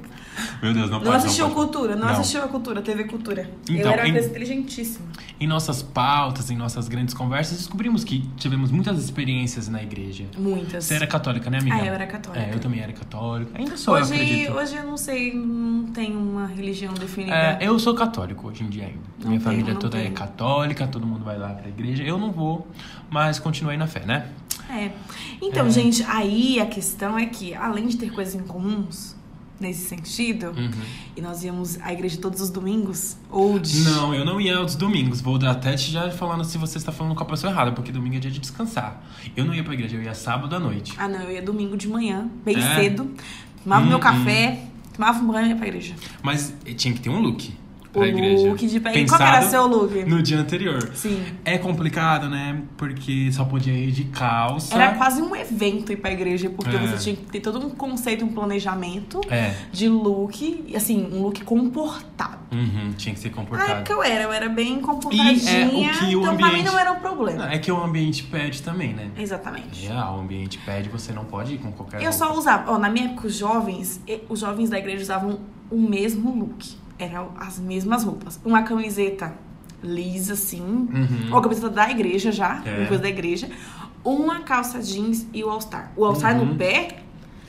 [0.63, 1.17] Meu Deus, não, Não pode.
[1.17, 1.67] assistiu não pode.
[1.71, 2.13] Cultura, não, Não.
[2.15, 3.51] assistiu a Cultura, TV Cultura.
[3.69, 5.07] Então, eu era em- inteligentíssima.
[5.39, 10.25] Em nossas pautas, em nossas grandes conversas, descobrimos que tivemos muitas experiências na igreja.
[10.39, 10.85] Muitas.
[10.85, 11.77] Você era católica, né, amiga?
[11.77, 12.45] Ah, eu era católica.
[12.45, 13.51] É, eu também era católica.
[13.59, 14.53] Ainda sou, eu Hoje, acredito.
[14.53, 17.35] hoje eu não sei, não tenho uma religião definida.
[17.37, 18.99] É, eu sou católico hoje em dia ainda.
[19.21, 22.03] Não Minha família toda é católica, todo mundo vai lá pra igreja.
[22.03, 22.67] Eu não vou,
[23.11, 24.29] mas continuei na fé, né?
[24.71, 24.91] É.
[25.41, 25.71] Então, É.
[25.71, 29.16] gente, aí a questão é que, além de ter coisas em comuns,
[29.59, 30.71] nesse sentido, Uhum.
[31.17, 33.81] e nós íamos à igreja todos os domingos, ou de...
[33.85, 35.21] Não, eu não ia aos domingos.
[35.21, 37.91] Vou dar até te já falando se você está falando com a pessoa errada, porque
[37.91, 39.03] domingo é dia de descansar.
[39.37, 40.95] Eu não ia pra igreja, eu ia sábado à noite.
[40.99, 42.75] Ah, não, eu ia domingo de manhã, bem É?
[42.77, 43.11] cedo,
[43.65, 44.65] tomava Hum, meu café,
[44.95, 45.95] tomava um banho e ia pra igreja.
[46.23, 47.55] Mas tinha que ter um look.
[47.97, 48.49] O pra igreja.
[48.49, 48.99] look de pé.
[48.99, 49.95] E qual era seu look?
[50.05, 50.91] No dia anterior.
[50.95, 51.23] Sim.
[51.45, 52.63] É complicado, né?
[52.77, 54.75] Porque só podia ir de calça.
[54.75, 56.79] Era quase um evento ir pra igreja, porque É.
[56.81, 59.55] você tinha que ter todo um conceito, um planejamento É.
[59.73, 62.37] de look, assim, um look comportado.
[62.53, 63.83] Uhum, tinha que ser Ah, é comportado.
[63.83, 66.67] que eu era, eu era bem comportadinha, é o que o então pra mim ambiente-
[66.67, 67.45] não era um problema.
[67.45, 69.11] Não, É que o ambiente pede também, né?
[69.19, 69.85] Exatamente.
[69.87, 72.41] Real, o ambiente pede, você não pode ir com qualquer Eu só roupa.
[72.41, 76.77] usava, ó, na minha época, os jovens, os jovens da igreja usavam o mesmo look.
[76.99, 78.41] Eram as mesmas roupas.
[78.45, 79.35] Uma camiseta
[79.83, 80.61] lisa, assim.
[80.63, 81.29] Uhum.
[81.29, 82.79] Uma camiseta da igreja já, É.
[82.79, 83.51] uma coisa da igreja.
[84.05, 85.93] Uma calça jeans e o All-Star.
[85.97, 86.47] O All-Star Uhum.
[86.47, 87.01] no pé,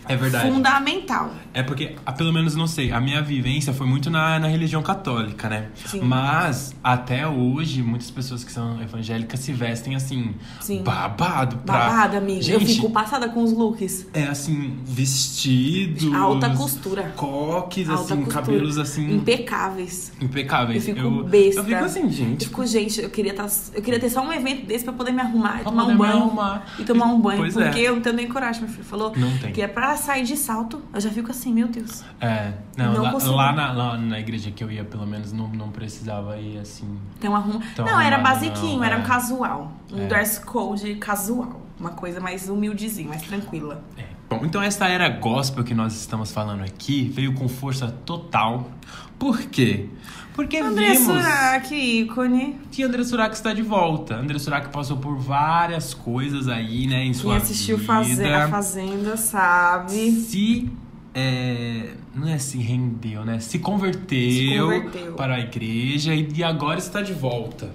[0.09, 0.49] É verdade.
[0.51, 1.31] fundamental.
[1.53, 5.49] É porque, pelo menos, não sei, a minha vivência foi muito na, na religião católica,
[5.49, 5.67] né?
[5.85, 6.01] Sim.
[6.01, 10.83] Mas, até hoje, muitas pessoas que são evangélicas se vestem assim, Sim.
[10.83, 11.77] babado pra...
[11.89, 12.41] Babada, amiga.
[12.41, 14.07] Gente, Eu fico passada com os looks.
[14.13, 16.13] é assim, vestidos...
[16.13, 17.13] Alta costura.
[17.15, 18.45] Coques, Alta assim, costura.
[18.45, 19.15] cabelos assim...
[19.15, 20.11] Impecáveis.
[20.21, 20.87] Impecáveis.
[20.87, 21.59] Eu fico eu, besta.
[21.61, 22.45] Eu fico assim, Eu gente.
[22.45, 25.21] fico, gente, eu queria, tá, eu queria ter só um evento desse pra poder me
[25.21, 26.13] arrumar e Pra tomar um banho.
[26.17, 26.65] arrumar.
[26.79, 27.39] E tomar um banho.
[27.39, 27.89] Pois porque é.
[27.89, 28.83] eu não tenho nem coragem, meu filho.
[28.83, 29.51] Falou Não tem.
[29.51, 30.81] que é pra sair de salto.
[30.93, 32.03] Eu já fico assim, meu Deus.
[32.21, 35.47] É, não, Não lá, lá na, lá na igreja que eu ia, pelo menos, não,
[35.47, 36.97] não precisava ir assim.
[37.19, 37.61] Tem um arrumo.
[37.77, 38.99] Não, era arrumado, basiquinho, não, era é.
[38.99, 39.71] um casual.
[39.91, 40.07] Um É.
[40.07, 41.61] dress code casual.
[41.79, 43.83] Uma coisa mais humildezinha, mais tranquila.
[43.97, 44.03] É.
[44.29, 48.69] Bom, então essa era gospel que nós estamos falando aqui veio com força total.
[49.17, 49.89] Por quê?
[50.37, 52.55] Porque André vimos Surak, ícone.
[52.71, 54.15] que André Surak está de volta.
[54.15, 57.87] André Surak passou por várias coisas aí, né, em Quem sua assistiu vida.
[57.93, 60.11] Faze- a Fazenda sabe.
[60.11, 60.69] se
[61.13, 63.39] é, não é se rendeu, né?
[63.39, 65.13] Se converteu, Se converteu.
[65.15, 67.71] para a igreja e agora está de volta.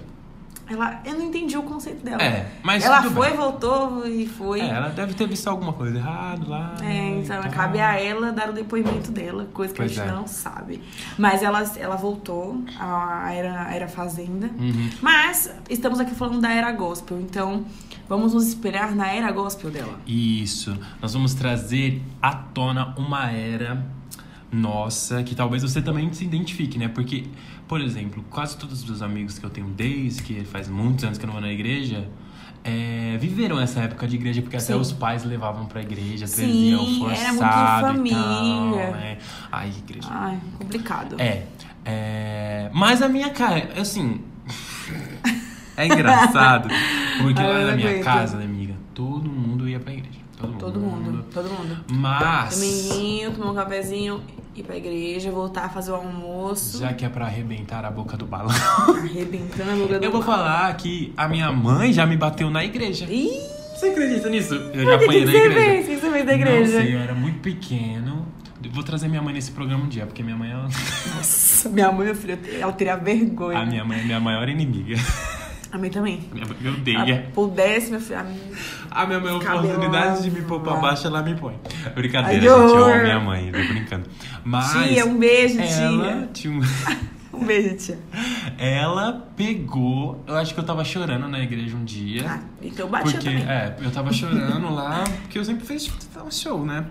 [0.67, 2.21] Ela, eu não entendi o conceito dela.
[2.21, 3.37] É, mas ela foi, bem.
[3.37, 4.61] voltou e foi.
[4.61, 6.75] É, ela deve ter visto alguma coisa errada lá.
[6.81, 7.51] É, então e tal.
[7.51, 10.15] cabe a ela dar o depoimento dela, coisa que Pois a gente é.
[10.15, 10.81] não sabe.
[11.17, 14.49] Mas ela, ela voltou à era, era Fazenda.
[14.57, 14.89] Uhum.
[15.01, 17.65] Mas estamos aqui falando da era gospel, então
[18.07, 19.99] vamos nos esperar na era gospel dela.
[20.07, 20.77] Isso.
[21.01, 23.83] Nós vamos trazer à tona uma era
[24.53, 26.87] nossa que talvez você também se identifique, né?
[26.87, 27.25] Porque,
[27.67, 31.17] por exemplo, quase todos os meus amigos que eu tenho desde que faz muitos anos
[31.17, 32.07] que eu não vou na igreja.
[32.65, 34.75] é, viveram essa época de igreja, porque até Sim.
[34.79, 38.71] os pais levavam pra igreja, traziam era forçado muito de e tal.
[38.73, 38.81] família.
[38.83, 39.17] É.
[39.51, 40.07] Ai, igreja.
[40.09, 41.15] Ai, complicado.
[41.19, 41.43] É,
[41.83, 42.69] é.
[42.73, 44.21] Mas a minha cara, assim.
[45.75, 46.69] é engraçado.
[47.21, 48.03] Porque Ai, lá na minha aguento.
[48.03, 48.73] casa, né, amiga?
[48.93, 50.19] Todo mundo ia pra igreja.
[50.37, 51.77] Todo, Todo mundo, todo mundo.
[51.91, 52.55] Mas.
[52.59, 54.21] Dominguinho, tomar um cafezinho,
[54.61, 56.79] ir pra igreja, voltar a fazer o almoço.
[56.79, 58.53] Já que é pra arrebentar a boca do balão.
[58.97, 62.63] Arrebentando a boca do Eu vou falar que a minha mãe já me bateu na
[62.63, 63.05] igreja.
[63.09, 63.31] Ih,
[63.75, 64.53] Você acredita nisso?
[64.53, 65.59] Eu já apanhei na você igreja.
[65.59, 65.85] fez?
[65.85, 66.73] O que você fez da igreja?
[66.77, 68.27] Não sei, eu era muito pequeno.
[68.71, 70.55] Vou trazer minha mãe nesse programa um dia, porque minha mãe é.
[70.55, 73.59] Nossa, minha mãe, meu filho, ela teria vergonha.
[73.59, 74.95] A minha mãe é minha maior inimiga.
[75.73, 76.21] A mãe também.
[76.31, 77.29] Minha mãe me odeia.
[77.33, 78.19] pudesse, meu filho.
[78.19, 78.39] a minha-
[78.91, 80.79] A minha mãe, Cabelo oportunidade de me pôr pra lá.
[80.79, 81.55] baixo, ela me põe.
[81.95, 82.75] Brincadeira, Ai, gente.
[82.77, 84.05] Eu amo minha mãe, tô brincando.
[84.45, 84.71] Mas.
[84.71, 86.29] Tia, um beijo, ela tia.
[86.31, 86.61] tinha um-
[87.33, 87.97] Um beijo, tia.
[88.59, 90.23] Ela pegou.
[90.27, 92.23] Eu acho que eu tava chorando na igreja um dia.
[92.27, 93.43] Ah, então batia Porque, também.
[93.49, 95.91] é, eu tava chorando lá, porque eu sempre fiz
[96.25, 96.85] um show, né?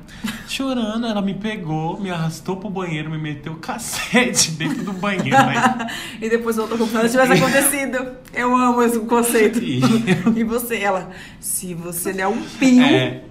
[0.49, 5.31] Chorando, ela me pegou, me arrastou pro banheiro, me meteu cassete dentro do banheiro.
[5.31, 5.87] né?
[6.21, 8.13] E depois voltou como se nada tivesse acontecido.
[8.35, 9.59] Eu amo esse conceito.
[9.63, 9.81] E-
[10.37, 13.23] E você, ela, se você der um pio, É.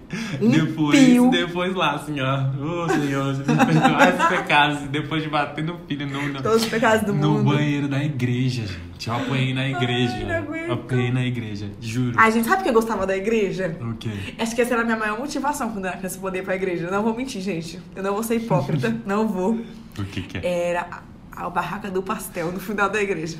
[0.41, 1.29] Um depois, pio.
[1.31, 2.41] depois lá, assim, ó.
[2.61, 4.79] Ô, Senhor, me perdoar esses pecados.
[4.89, 7.53] Depois de bater no filho no, no, todos os pecados do no mundo.
[7.55, 9.00] banheiro da igreja, gente.
[9.09, 10.37] Eu apanhei na igreja.
[10.37, 10.67] aguento.
[10.67, 12.15] Eu apanhei na igreja, juro.
[12.17, 13.75] Ai, gente, sabe por que eu gostava da igreja?
[13.81, 14.11] O quê?
[14.37, 16.55] Acho que essa era a minha maior motivação quando eu era criança poder ir pra
[16.55, 16.85] igreja.
[16.85, 17.79] Eu não vou mentir, gente.
[17.95, 18.95] Eu não vou ser hipócrita.
[19.05, 19.59] não vou.
[19.97, 20.69] O que que é?
[20.69, 23.37] Era a, a barraca do pastel no final da igreja.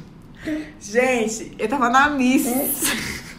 [0.80, 2.50] Gente, eu tava na missa.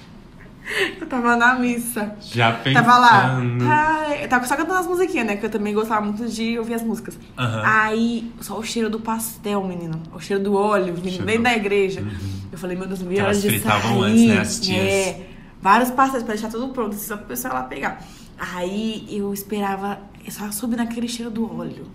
[1.01, 2.14] Eu tava na missa.
[2.20, 2.85] Já pensando.
[2.85, 3.38] Tava lá.
[3.68, 5.37] Ai, eu tava só cantando as musiquinhas, né?
[5.37, 7.18] Que eu também gostava muito de ouvir as músicas.
[7.37, 7.62] Aham.
[7.64, 10.01] Aí, só o cheiro do pastel, menino.
[10.14, 12.05] O cheiro do óleo, menino, dentro do- da igreja.
[12.51, 14.11] Eu falei, meu Deus, não vi hora de fritavam sair.
[14.12, 14.79] antes, né, as tias.
[14.87, 15.27] É,
[15.61, 18.01] vários pastéis pra deixar tudo pronto, só pro pessoal lá pegar.
[18.38, 21.87] Aí, eu esperava, eu só subir naquele cheiro do óleo.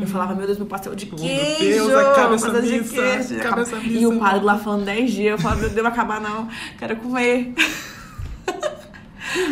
[0.00, 1.86] Eu falava, meu Deus, meu pastel de Oh, meu queijo.
[1.88, 3.36] Deus, acaba essa pastel de missa, queijo.
[3.40, 4.08] acaba essa E missa.
[4.08, 5.32] o padre lá falando 10 dias.
[5.32, 6.48] Eu falava, meu Deus, vai acabar não.
[6.78, 7.54] Quero comer.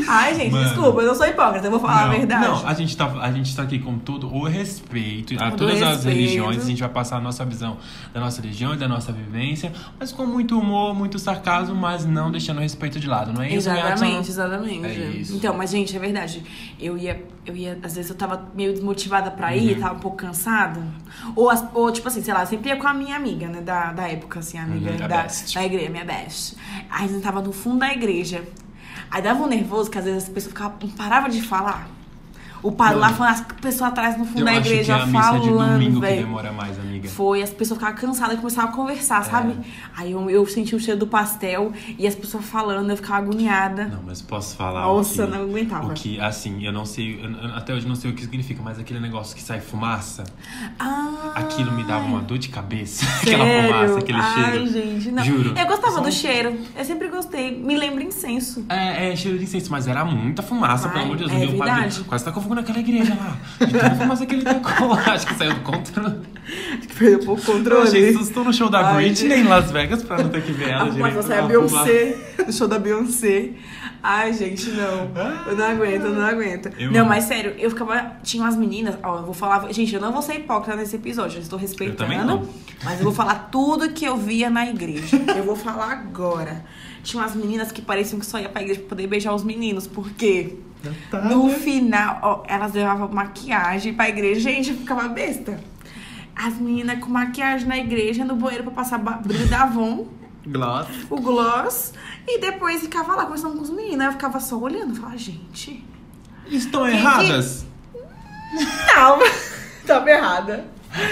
[0.08, 0.64] Ai, gente, Mano.
[0.64, 2.46] desculpa, eu não sou hipócrita, eu vou falar não, a verdade.
[2.46, 5.82] Não, a gente, tá, a gente tá aqui com todo o respeito a Todo todas
[5.82, 6.16] as respeito.
[6.16, 6.62] religiões.
[6.64, 7.76] A gente vai passar a nossa visão
[8.12, 12.30] da nossa religião e da nossa vivência, mas com muito humor, muito sarcasmo, mas não
[12.30, 14.86] deixando o respeito de lado, não é isso, Exatamente, exatamente.
[14.86, 15.36] É isso.
[15.36, 16.42] Então, mas, gente, é verdade.
[16.80, 19.80] Eu ia, eu ia, às vezes eu tava meio desmotivada pra ir, Uhum.
[19.80, 20.80] tava um pouco cansada.
[21.34, 23.92] Ou, as- ou, tipo assim, sei lá, sempre ia com a minha amiga, né, da,
[23.92, 26.56] da época, assim, a amiga Uhum, da, da igreja, minha best.
[26.90, 28.42] Aí a gente tava no fundo da igreja.
[29.10, 31.88] Aí dava um nervoso que às vezes as pessoas ficavam, não paravam de falar.
[32.62, 34.96] O padre lá falando, as pessoas atrás no fundo Eu da acho que é igreja
[34.96, 36.22] a missa de falando, domingo que velho.
[36.22, 37.14] demora mais, amiga.
[37.16, 39.24] Foi, as pessoas ficavam cansadas e começavam a conversar, É.
[39.24, 39.54] sabe?
[39.96, 43.86] Aí eu, eu senti o cheiro do pastel e as pessoas falando, eu ficava agoniada.
[43.86, 45.86] Não, mas posso falar Nossa, que, não aguentava.
[45.88, 48.78] o que, assim, eu não sei, eu- até hoje não sei o que significa, mas
[48.78, 50.24] aquele negócio que sai fumaça,
[50.78, 53.04] Ah, aquilo me dava uma dor de cabeça.
[53.22, 53.72] Aquela sério?
[53.72, 54.66] fumaça, aquele Ai, cheiro.
[54.68, 55.24] gente, não.
[55.24, 55.54] Juro.
[55.58, 56.58] Eu gostava Só do cheiro.
[56.76, 57.56] Eu sempre gostei.
[57.56, 58.64] Me lembra incenso.
[58.68, 61.32] É, é, cheiro de incenso, mas era muita fumaça, Ai, pelo amor de Deus.
[61.32, 62.00] é meu verdade.
[62.04, 63.36] quase tacou fogo naquela igreja lá.
[63.66, 65.02] De tanta fumaça que ele tacou lá.
[65.12, 66.20] Acho que saiu do controle.
[66.98, 68.12] Perdeu um pouco o Eu controle.
[68.12, 69.40] susto no show da Ai, Britney gente.
[69.46, 72.16] em Las Vegas pra não ter que ver ela Ah, mas você é a Beyoncé,
[72.46, 73.50] no show da Beyoncé.
[74.02, 75.10] Ai, gente, não.
[75.46, 76.70] Eu não aguento, eu não aguento.
[76.78, 78.12] Eu não, mas sério, eu ficava.
[78.22, 79.72] Tinha umas meninas, ó, eu vou falar.
[79.72, 82.12] Gente, eu não vou ser hipócrita nesse episódio, eu estou respeitando.
[82.24, 82.48] não.
[82.84, 85.16] Mas eu vou falar tudo que eu via na igreja.
[85.36, 86.64] Eu vou falar agora.
[87.02, 89.86] Tinha umas meninas que pareciam que só ia pra igreja pra poder beijar os meninos,
[89.86, 90.56] por quê?
[91.10, 91.54] Tá, No né?
[91.54, 94.40] final, ó, elas levavam maquiagem pra igreja.
[94.40, 95.58] Gente, eu ficava besta.
[96.36, 100.06] As meninas com maquiagem na igreja, no banheiro pra passar brilho da Avon,
[100.46, 100.86] Gloss.
[101.10, 101.92] o gloss,
[102.28, 104.04] e depois ficava lá conversando com os meninos.
[104.06, 105.82] Eu ficava só olhando, falava, gente.
[106.46, 107.64] Estão erradas?
[108.94, 109.18] Não,
[109.86, 110.64] tava errada.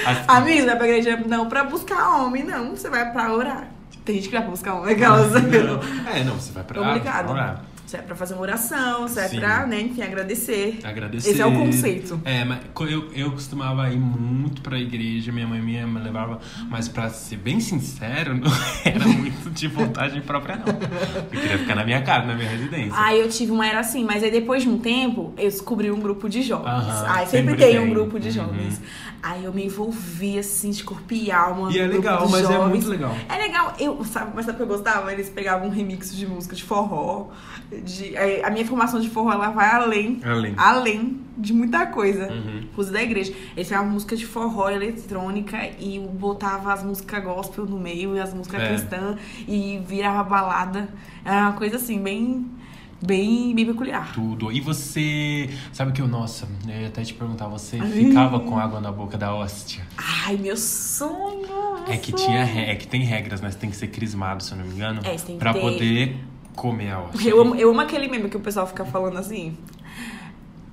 [0.07, 2.71] Assim, Amiga, você vai pra igreja não pra buscar homem, não.
[2.77, 3.69] Você vai pra orar.
[4.05, 5.31] Tem gente que vai pra buscar homem, aquelas.
[5.33, 5.41] não.
[6.13, 7.25] É, não, você vai pra Obrigada.
[7.25, 7.65] pra orar.
[7.95, 9.39] Você vai pra fazer uma oração, vai Sim.
[9.39, 10.81] pra, né, enfim, agradecer.
[10.83, 11.31] Agradecer.
[11.31, 12.21] Esse é o conceito.
[12.25, 12.59] É, mas
[12.91, 17.37] eu, eu costumava ir muito pra igreja, minha mãe me me levava, mas pra ser
[17.37, 18.51] bem sincero, não
[18.85, 20.67] era muito de vontade própria, não.
[21.33, 22.95] Eu queria ficar na minha casa, na minha residência.
[22.99, 26.01] Aí eu tive uma era assim, mas aí depois de um tempo, eu descobri um
[26.01, 26.67] grupo de jovens.
[26.67, 28.35] Aham, aí sempre, sempre tem um grupo de Uhum.
[28.35, 28.81] jovens.
[29.23, 31.73] Aí eu me envolvi assim, de corpo e alma.
[31.73, 32.69] E é legal, mas é jovens.
[32.71, 33.17] muito legal.
[33.29, 35.13] É legal, eu, sabe, mas sabe o que eu gostava?
[35.13, 37.29] Eles pegavam um remix de música de forró.
[37.85, 40.21] De, aí a minha formação de forró ela vai além.
[40.25, 40.55] Além.
[40.57, 42.33] Além de muita coisa.
[42.33, 42.61] Uhum.
[42.71, 43.33] Inclusive da igreja.
[43.57, 48.33] Eles pegavam música de forró eletrônica e botava as músicas gospel no meio e as
[48.33, 48.69] músicas É.
[48.69, 49.17] cristãs
[49.47, 50.89] e virava balada.
[51.25, 52.47] Era uma coisa assim, bem.
[53.05, 54.15] Bem, bem peculiar.
[54.15, 54.51] Tudo.
[54.51, 55.51] E você.
[55.75, 57.91] Sabe que eu, nossa, eu ia até te perguntar, você Ai.
[57.91, 59.85] ficava com água na boca da hóstia?
[60.25, 61.45] Ai, meu sonho!
[61.87, 63.51] É que tinha é que tem regras, né?
[63.51, 65.01] Você tem que ser crismado, se eu não me engano.
[65.05, 66.17] É, você tem que pra ter- poder
[66.55, 67.31] comer a hóstia.
[67.31, 69.57] Eu amo, eu amo aquele meme que o pessoal fica falando assim.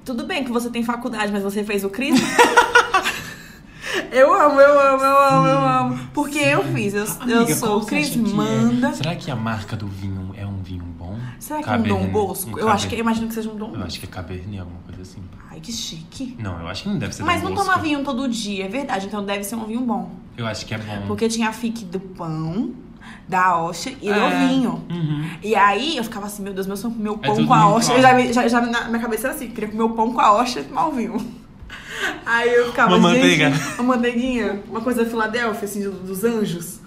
[0.05, 2.27] Tudo bem que você tem faculdade, mas você fez o crisma?
[4.11, 5.99] eu amo, eu amo, eu amo, eu amo.
[6.13, 8.21] Porque eu fiz, eu, eu Amiga, sou qual você acha que é?
[8.21, 8.93] crismanda.
[8.93, 11.17] Será que a marca do vinho é um vinho bom?
[11.39, 12.49] Será que é um Cabernet- Dom Bosco?
[12.49, 14.09] um eu acho que, Cabernet- eu imagino que seja um Dom Eu acho que é
[14.09, 15.21] Cabernet, alguma coisa assim.
[15.49, 16.35] Ai, que chique.
[16.39, 17.69] Não, eu acho que não deve ser Mas Dom não Bosco.
[17.71, 19.07] toma vinho todo dia, é verdade.
[19.07, 20.11] Então deve ser um vinho bom.
[20.37, 21.03] Eu acho que é bom.
[21.07, 22.71] Porque tinha a fique do pão,
[23.27, 24.13] da hóstia e É.
[24.13, 24.83] do vinho.
[24.89, 25.29] Uhum.
[25.43, 27.71] E aí eu ficava assim, meu Deus, meu sonho é É pão tudo com a.
[27.71, 30.33] Eu já, já, já na minha cabeça era assim, queria comer o pão com a
[30.33, 31.17] hóstia e tomar o vinho.
[32.25, 33.51] Aí eu ficava, Uma gente, manteiga.
[33.79, 36.79] uma manteiguinha, uma coisa da Filadélfia, assim, do- dos anjos.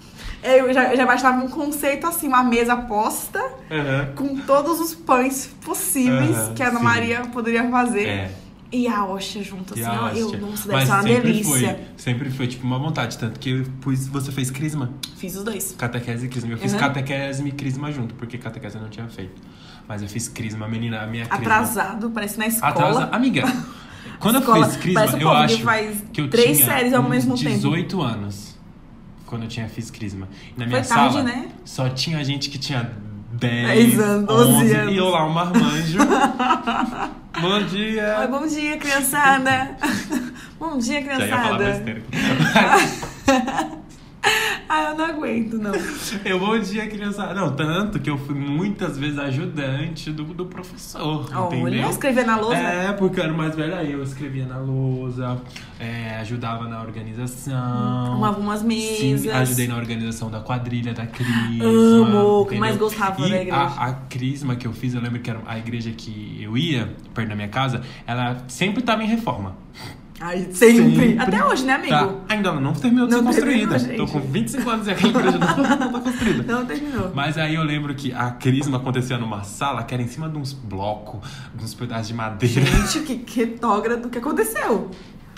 [0.42, 4.12] Eu já, eu já imaginava um conceito assim, uma mesa posta Aham.
[4.14, 6.84] com todos os pães possíveis Aham, que a Ana sim.
[6.84, 8.06] Maria poderia fazer.
[8.06, 8.30] É.
[8.72, 10.08] E a hóstia junto, E assim, ó.
[10.08, 10.40] Eu, hóstia.
[10.40, 11.68] nossa, deve Mas ser uma sempre delícia.
[11.74, 13.16] Foi, sempre foi, tipo, uma vontade.
[13.18, 14.90] Tanto que eu pus, você fez crisma.
[15.16, 15.74] Fiz os dois.
[15.78, 16.50] Catequese e crisma.
[16.52, 16.78] Eu fiz Uhum.
[16.78, 19.40] catequese e crisma junto, porque catequese eu não tinha feito.
[19.86, 21.44] Mas eu fiz crisma, menina, a minha crisma.
[21.46, 22.72] Atrasado, parece na escola.
[22.72, 23.04] Atrasa...
[23.12, 23.42] Amiga,
[24.18, 26.92] quando Escola, eu fiz crisma, eu povo que acho faz que eu três tinha séries
[26.94, 27.50] ao mesmo tempo.
[27.50, 28.54] 18 anos.
[29.26, 30.28] Quando eu tinha fiz crisma.
[30.56, 31.48] E na minha Foi tarde, sala, né?
[31.64, 32.90] só tinha gente que tinha
[33.32, 34.92] 10, 10 anos, 12 11, anos.
[34.94, 35.98] E eu lá, um marmanjo.
[37.40, 38.18] Bom dia.
[38.18, 39.76] Ai, bom dia, criançada.
[40.58, 42.02] bom dia, Já ia falar criançada.
[44.68, 45.72] Ai, eu não aguento, não.
[46.24, 47.34] Eu, bom dia, criançada.
[47.34, 51.90] Não, tanto que eu fui muitas vezes ajudante do, do professor, Olha, entendeu?
[51.90, 52.56] escrever na lousa.
[52.56, 53.92] É, porque eu era mais velho aí.
[53.92, 55.40] Eu escrevia na lousa,
[55.78, 57.54] é, ajudava na organização.
[57.54, 59.20] Arrumava umas mesas.
[59.22, 61.64] Sim, ajudei na organização da quadrilha, da Crisma.
[61.64, 63.56] Amo, que mais gostava e da igreja.
[63.56, 66.94] A, a Crisma que eu fiz, eu lembro que era a igreja que eu ia,
[67.12, 69.56] perto da minha casa, ela sempre tava em reforma.
[70.20, 71.16] Ai, sempre.
[71.18, 71.90] Até hoje, né, amigo?
[71.90, 72.08] Tá.
[72.28, 73.78] Ainda não terminou de Não ser construída.
[73.78, 76.52] terminou, Tô com 25 anos e aquela igreja não não tá construída.
[76.52, 77.12] Não terminou.
[77.14, 80.38] Mas aí eu lembro que a crisma acontecia numa sala que era em cima de
[80.38, 81.20] uns blocos,
[81.54, 82.64] de uns pedaços de madeira.
[82.64, 84.90] Gente, que, que retógrafo do que aconteceu.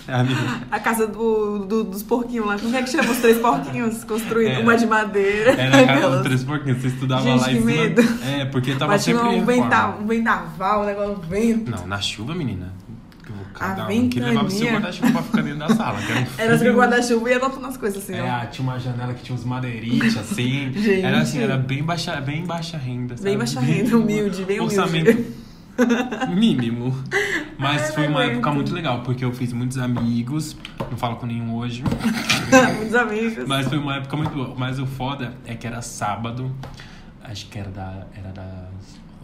[0.09, 0.39] Amigo,
[0.71, 2.57] A casa do, do- dos porquinhos lá.
[2.57, 3.11] Como é que chama?
[3.11, 4.59] Os três porquinhos construídos.
[4.59, 5.51] Uma de madeira.
[5.61, 6.81] era a casa dos três porquinhos.
[6.81, 7.83] Você estudava Gente, lá em que cima.
[7.83, 8.03] medo.
[8.25, 9.63] É, porque tava Mas tinha sempre um, reforma.
[9.65, 11.71] venta, um vendaval, um negócio vento.
[11.73, 12.73] Não, na chuva, menina.
[13.59, 15.99] Cada A um que levava o seu guarda-chuva pra ficar dentro da sala.
[16.03, 18.47] Que era, um Era assim, o guarda-chuva e ia adotando as coisas assim, É, ó.
[18.47, 20.73] tinha uma janela que tinha uns madeirites, assim.
[20.75, 21.01] Gente.
[21.03, 23.15] Era assim, era bem baixa, bem baixa renda.
[23.15, 23.37] Bem sabe?
[23.39, 24.79] baixa renda, humilde, bem humilde.
[24.79, 25.47] Orçamento
[26.35, 26.95] mínimo.
[27.59, 30.57] Mas foi uma época muito legal, porque eu fiz muitos amigos.
[30.91, 31.83] Não falo com nenhum hoje.
[32.77, 33.47] Muitos amigos.
[33.47, 34.55] Mas foi uma época muito boa.
[34.57, 36.51] Mas o foda é que era sábado.
[37.23, 38.07] Acho que era da.
[38.17, 38.66] Era das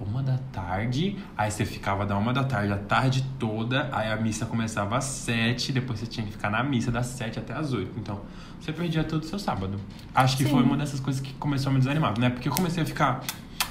[0.01, 1.17] uma da tarde.
[1.37, 3.89] Aí você ficava da uma da tarde a tarde toda.
[3.93, 5.73] Aí a missa começava às sete.
[5.73, 7.99] Depois você tinha que ficar na missa das sete até às oito.
[7.99, 8.21] Então,
[8.61, 9.79] você perdia todo o seu sábado.
[10.15, 10.51] Acho que Sim.
[10.51, 12.31] foi uma dessas coisas que começou a me desanimar, né?
[12.31, 13.23] Porque eu comecei a ficar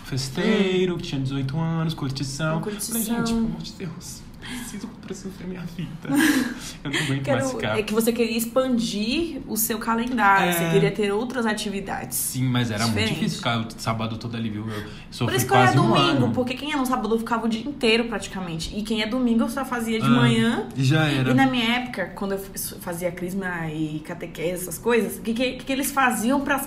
[0.06, 2.60] festeiro, que tinha 18 anos, curtição.
[2.62, 3.02] Curtição.
[3.02, 4.22] Falei, gente, pelo amor de Deus.
[4.42, 5.90] Preciso, ter minha vida.
[6.84, 7.80] Eu não aguento mais Quero, ficar.
[7.80, 10.54] é que você queria expandir o seu calendário, É.
[10.54, 12.18] você queria ter outras atividades.
[12.18, 14.68] Sim, mas era muito difícil ficar o sábado todo ali, viu?
[14.68, 16.32] Eu Por sofri isso que eu um domingo, ano.
[16.32, 18.76] porque quem é no sábado ficava o dia inteiro praticamente.
[18.78, 20.68] E quem é domingo eu só fazia de Ah, manhã.
[20.76, 21.32] E já era.
[21.32, 22.40] E na minha época, quando eu
[22.80, 26.62] fazia crisma e catequese, essas coisas, o que, que, que eles faziam para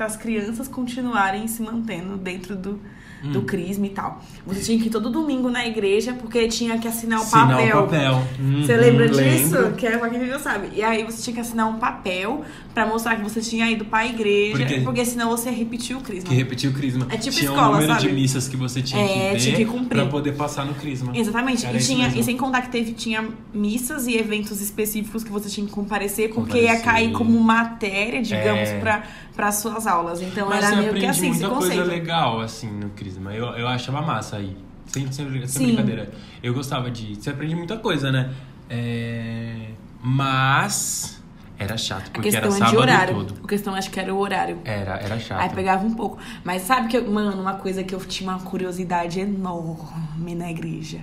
[0.00, 2.80] as crianças continuarem se mantendo dentro do,
[3.22, 3.32] Hum.
[3.32, 4.22] do crisma e tal?
[4.46, 7.78] Você tinha que ir todo domingo na igreja, porque tinha que assinar o Assinar papel.
[7.78, 8.22] o papel.
[8.62, 9.54] Você Uhum, lembra disso?
[9.54, 9.72] lembro.
[9.72, 10.68] Que é pra quem não sabe.
[10.74, 12.42] E aí você tinha que assinar um papel
[12.72, 16.28] pra mostrar que você tinha ido pra igreja, Porque- porque, senão você repetiu o crisma.
[16.30, 17.06] Que repetiu o crisma.
[17.10, 18.06] É tipo tinha escola, um número sabe?
[18.08, 20.00] de missas que você tinha É, que tinha que cumprir.
[20.02, 21.12] pra poder passar no crisma.
[21.14, 21.66] Exatamente.
[21.66, 22.20] Era E, tinha, mesmo.
[22.20, 26.32] e sem contar que teve, tinha missas e eventos específicos que você tinha que comparecer,
[26.32, 26.84] porque ia Comparecer.
[26.84, 28.78] cair como matéria, digamos, É.
[28.80, 29.02] pra,
[29.36, 30.22] para suas aulas.
[30.22, 31.88] Então Mas era meio que assim, esse muita coisa conceito.
[31.88, 33.09] legal, assim, no crisma.
[33.18, 34.56] Eu, eu achava massa aí.
[34.86, 36.10] Sem, sem, sem brincadeira.
[36.42, 37.14] Eu gostava de...
[37.14, 38.32] Você aprende muita coisa, né?
[38.68, 39.70] É...
[40.02, 41.20] Mas...
[41.58, 43.14] Era chato, porque era é de sábado horário.
[43.14, 43.34] todo.
[43.44, 44.58] A questão acho que era o horário.
[44.64, 45.42] Era, era chato.
[45.42, 46.16] Aí pegava um pouco.
[46.42, 51.00] Mas sabe que, eu- mano, uma coisa que eu tinha uma curiosidade enorme na igreja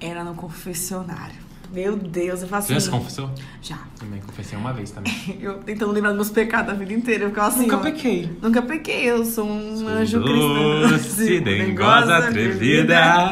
[0.00, 1.47] era no confessionário.
[1.72, 3.30] Meu Deus, eu faço Você já se confessou?
[3.60, 3.78] Já.
[3.98, 5.12] Também confessei uma vez também.
[5.40, 7.24] Eu tentando lembrar dos meus pecados a vida inteira.
[7.24, 7.62] Eu ficava assim.
[7.62, 7.80] Nunca ó.
[7.80, 8.38] pequei.
[8.40, 11.40] Nunca pequei, eu sou um anjo Doce, cristão.
[11.44, 13.30] dengosa, atrevida.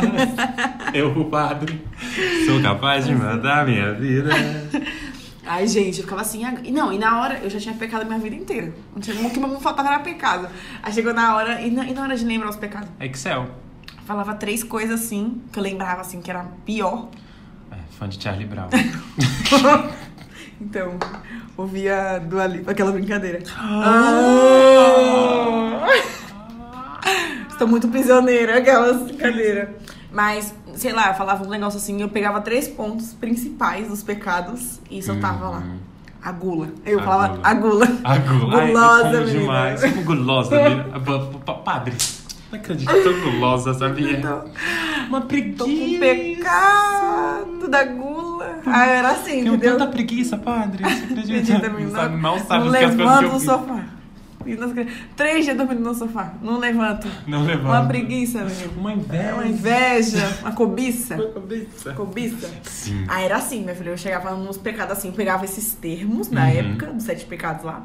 [0.93, 1.83] Eu, o padre,
[2.45, 4.31] sou capaz de mandar minha vida.
[5.47, 6.43] Ai, gente, eu ficava assim.
[6.65, 8.75] e Não, e na hora eu já tinha pecado a minha vida inteira.
[8.93, 10.49] Não tinha o que me faltava era pecado.
[10.83, 12.89] Aí chegou na hora, e na, e na hora de lembrar os pecados?
[13.01, 13.47] Excel.
[14.05, 17.09] Falava três coisas assim, que eu lembrava assim, que era pior.
[17.99, 18.69] Fã de Charlie Brown.
[20.59, 20.95] Então,
[21.55, 23.41] ouvia do ali, aquela brincadeira.
[23.59, 23.77] Ah!
[27.51, 29.69] Estou muito prisioneira, aquelas brincadeiras.
[30.11, 34.81] Mas, sei lá, eu falava um negócio assim, eu pegava três pontos principais dos pecados
[34.91, 35.63] e soltava lá.
[36.23, 36.71] A gula.
[36.87, 37.49] Eu A falava gula.
[37.49, 37.87] a gula.
[38.03, 38.59] A gula.
[38.63, 39.39] Ai, Gulosa, menina.
[39.41, 39.81] demais.
[39.83, 40.85] Como gulosa, menina.
[41.01, 41.95] Pa- pa- Padre,
[42.51, 44.13] não acredito, tão gulosa, sabia?
[44.19, 44.45] Então,
[45.09, 45.65] Uma tô preguiça.
[45.65, 46.96] com pecado
[47.85, 48.61] da gula.
[48.67, 49.77] Ah, era assim, Tenho entendeu?
[49.79, 50.83] tanta preguiça, padre.
[50.85, 51.57] Você acredita?
[51.57, 51.69] Acredita.
[51.69, 53.43] Não sabe, mal Não sabe que levanto fiz.
[53.43, 53.85] sofá.
[55.17, 56.35] Três dias dormindo no sofá.
[56.41, 57.09] Não levanto.
[57.27, 57.69] Não levanta.
[57.69, 58.73] Uma preguiça, menino.
[58.77, 59.23] Uma inveja.
[59.25, 61.15] É uma inveja, uma cobiça.
[61.17, 61.93] Uma cabeça.
[61.95, 62.51] Cobiça.
[62.63, 63.05] Sim.
[63.09, 63.91] Ah, era assim, minha filha.
[63.91, 66.49] Eu chegava nos pecados assim, pegava esses termos na Uhum.
[66.51, 67.83] época, dos sete pecados lá.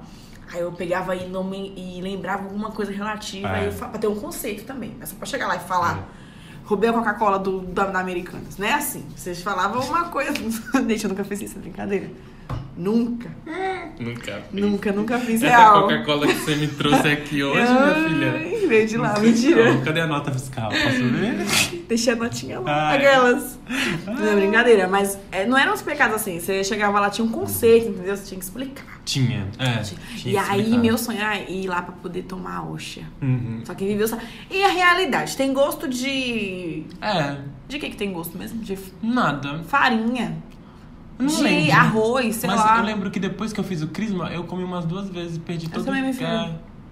[0.53, 3.51] Aí eu pegava e, nome, e lembrava alguma coisa relativa, É.
[3.61, 4.91] aí eu pra ter um conceito também.
[4.97, 6.07] Não é só pra chegar lá e falar.
[6.71, 8.57] Roubei a Coca-Cola do, da, da Americanas.
[8.57, 9.03] Não é assim.
[9.13, 10.31] Vocês falavam uma coisa.
[10.87, 12.09] Gente, eu nunca fiz isso, é brincadeira.
[12.77, 13.29] Nunca.
[13.99, 14.41] Nunca.
[14.51, 14.61] fiz.
[14.61, 15.81] Nunca, nunca fiz Essa real.
[15.83, 18.31] Coca-Cola que você me trouxe aqui hoje, minha filha.
[18.35, 19.73] Ai, veio de lá, mentira.
[19.73, 20.69] Não, Cadê a nota fiscal?
[20.71, 21.85] Posso ver?
[21.87, 22.89] Deixei a notinha lá.
[22.89, 22.97] Ai.
[22.97, 23.59] Aquelas.
[24.05, 26.39] Não é brincadeira, mas é, não eram os pecados assim.
[26.39, 28.15] Você chegava lá, tinha um conceito, entendeu?
[28.17, 28.85] Você tinha que explicar.
[29.03, 29.81] Tinha, é.
[29.81, 29.83] e
[30.17, 30.81] tinha que aí, explicar.
[30.81, 33.01] meu sonho era ir lá pra poder tomar a Oxa.
[33.21, 33.61] Uhum.
[33.65, 34.07] Só que viveu.
[34.49, 35.35] E a realidade?
[35.37, 36.83] Tem gosto de.
[37.01, 37.37] É,
[37.67, 38.61] De que que tem gosto mesmo?
[38.63, 39.59] De nada.
[39.67, 40.37] farinha.
[41.21, 41.73] Não de lembro.
[41.75, 42.77] arroz, sei Mas lá.
[42.79, 45.39] eu lembro que depois que eu fiz o crisma, eu comi umas duas vezes e
[45.39, 46.25] perdi Eu todo também me é, fui.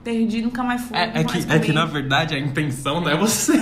[0.01, 0.95] Perdi, nunca mais fui.
[0.97, 3.57] é, é que, é que na verdade a intenção não é você.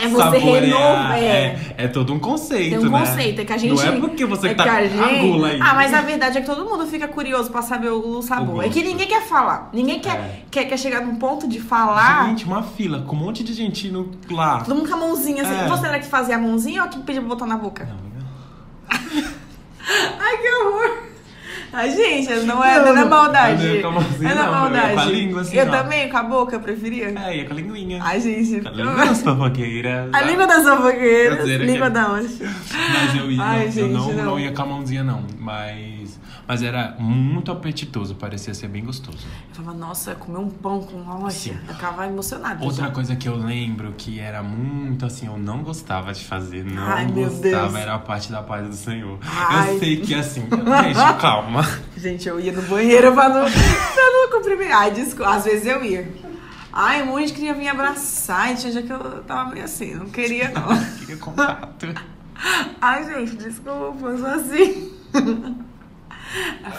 [0.00, 1.24] É você renovar, é.
[1.26, 1.74] é.
[1.76, 3.00] É todo um conceito, Tem um né?
[3.00, 3.74] conceito, é que a gente.
[3.74, 5.20] Não é porque você é tá que gente...
[5.20, 5.60] gula aí.
[5.60, 8.56] Ah, mas a verdade é que todo mundo fica curioso pra saber o sabor.
[8.58, 9.70] O é que ninguém quer falar.
[9.72, 10.42] Ninguém quer, É.
[10.52, 12.28] quer, quer chegar num ponto de falar.
[12.28, 14.60] Gente, uma fila com um monte de gente no lá.
[14.60, 15.64] Todo mundo com a mãozinha assim.
[15.64, 15.68] É.
[15.68, 17.84] Você era que fazia a mãozinha ou que pedia pra botar na boca?
[17.86, 18.11] Não.
[20.18, 21.12] Ai, que horror!
[21.74, 23.64] Ai, gente, não é, não, é na maldade.
[23.64, 24.94] Eu não ia com a mãozinha, é na não, eu maldade.
[24.94, 25.70] com a língua assim, Eu ó.
[25.70, 27.14] também, com a boca, eu preferia.
[27.18, 28.00] É, ia com a linguinha.
[28.02, 28.60] Ai, gente.
[28.60, 30.08] Com a língua das fofoqueiras.
[30.12, 31.48] A língua das fofoqueiras.
[31.48, 32.28] Língua da onde?
[32.42, 34.24] Mas eu, ia, Ai, eu gente, não, não.
[34.24, 35.24] não ia com a mãozinha, não.
[35.38, 36.01] Mas,
[36.46, 39.18] mas era muito apetitoso, parecia ser bem gostoso.
[39.48, 41.50] Eu falava, nossa, comer um pão com rocha.
[41.68, 42.64] Eu ficava emocionada.
[42.64, 42.90] Outra já.
[42.90, 47.06] coisa que eu lembro que era muito assim, eu não gostava de fazer, não Ai,
[47.06, 49.18] meu gostava, era a parte da paz do Senhor.
[49.22, 49.74] Ai.
[49.74, 51.62] Eu sei que assim, gente, calma.
[51.96, 54.82] Gente, eu ia no banheiro pra não, pra não cumprimentar.
[54.82, 55.34] Ai, desculpa.
[55.34, 56.32] Às vezes eu ia.
[56.72, 58.52] Ai, um monte queria vir abraçar.
[58.52, 60.68] E tinha dia que eu tava meio assim, não queria não.
[60.98, 61.94] Queria contato.
[62.80, 64.92] Ai, gente, desculpa, eu sou assim.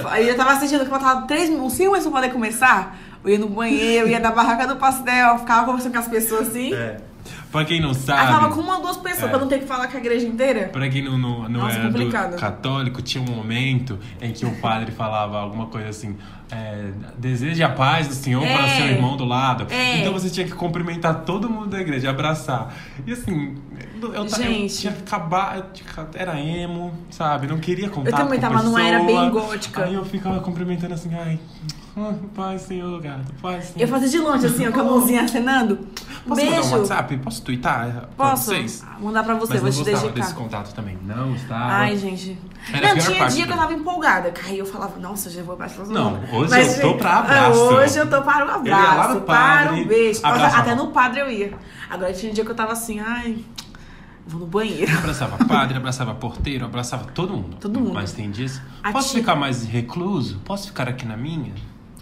[0.09, 2.97] Aí eu tava sentindo que faltava três, uns cinco minutos pra poder começar.
[3.23, 6.73] Eu ia no banheiro, ia na barraca do pastel, ficava conversando com as pessoas assim.
[6.73, 6.97] É.
[7.53, 8.19] Pra quem não Aí sabe.
[8.33, 9.27] falava com uma ou duas pessoas, É.
[9.29, 10.67] pra não ter que falar com a igreja inteira.
[10.69, 12.31] Pra quem não, não, não Nossa, era complicado.
[12.31, 16.17] do católico, tinha um momento em que o padre falava alguma coisa assim:
[16.51, 18.77] é, deseje a paz do Senhor para É.
[18.77, 19.67] seu irmão do lado.
[19.71, 19.99] É.
[19.99, 22.73] Então você tinha que cumprimentar todo mundo da igreja, abraçar.
[23.05, 23.55] E assim,
[24.01, 24.75] eu, eu, Gente.
[24.79, 27.45] tinha que acabar, eu tinha era emo, sabe?
[27.47, 29.29] Não queria contato também com tava numa era bem pessoa.
[29.29, 29.83] gótica.
[29.85, 31.39] Aí eu ficava cumprimentando assim: ai,
[32.35, 33.81] paz, Senhor, gato, paz, Senhor.
[33.81, 35.77] Eu fazia de longe, assim, ó, com a mãozinha acenando.
[36.27, 36.75] Posso mandar um Beijo.
[36.77, 37.17] WhatsApp?
[37.17, 37.91] Posso twittar?
[38.15, 38.45] pra Posso?
[38.45, 38.83] Vocês?
[38.99, 40.11] Mandar pra você, Mas vou não te dedicar.
[40.13, 40.97] desse contato também.
[41.05, 41.65] Não gostava.
[41.65, 42.37] Ai, gente.
[42.71, 44.33] Era não, tinha dia que eu pra tava empolgada.
[44.45, 47.59] Aí eu falava, nossa, já vou abraçar todo Não, hoje eu tô pra abraço.
[47.59, 50.19] Hoje eu tô para o Eu ia lá abraço, para o beijo.
[50.23, 50.57] Abraçava.
[50.61, 51.53] Até no padre eu ia.
[51.89, 53.37] Agora tinha dia que eu tava assim, ai,
[54.25, 54.97] vou no banheiro.
[54.97, 57.57] Abraçava padre, abraçava porteiro, abraçava todo mundo.
[57.59, 57.93] Todo mundo.
[57.93, 58.61] Mas tem dias.
[58.81, 60.39] A Posso tia- ficar mais recluso?
[60.45, 61.51] Posso ficar aqui na minha?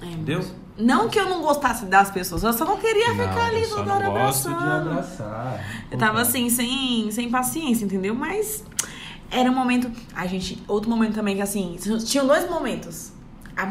[0.02, 0.44] É, Entendeu?
[0.78, 3.68] Não que eu não gostasse das pessoas, eu só não queria ficar Não, ali eu
[3.68, 4.90] só toda hora gosto de abraçando.
[4.90, 5.60] abraçar.
[5.92, 8.16] Eu tava assim, sem, sem paciência, entendeu?
[8.16, 8.64] Mas
[9.30, 9.92] era um momento.
[10.16, 10.62] A gente.
[10.68, 11.78] Outro momento também que assim.
[12.06, 13.12] Tinham dois momentos.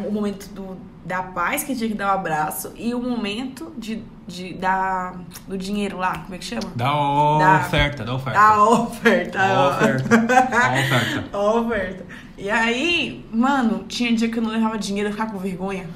[0.06, 4.04] O momento do, da paz, que tinha que dar o abraço, e o momento de,
[4.28, 5.14] de, da,
[5.48, 6.18] do dinheiro lá.
[6.18, 6.70] Como é que chama?
[6.76, 8.38] Da- oferta, dá oferta.
[8.38, 9.38] A oferta.
[9.38, 10.04] Dá oferta.
[10.70, 11.38] Oferta.
[11.38, 12.06] Oferta.
[12.38, 15.88] E aí, mano, tinha dia que eu não levava dinheiro, eu ficava com vergonha.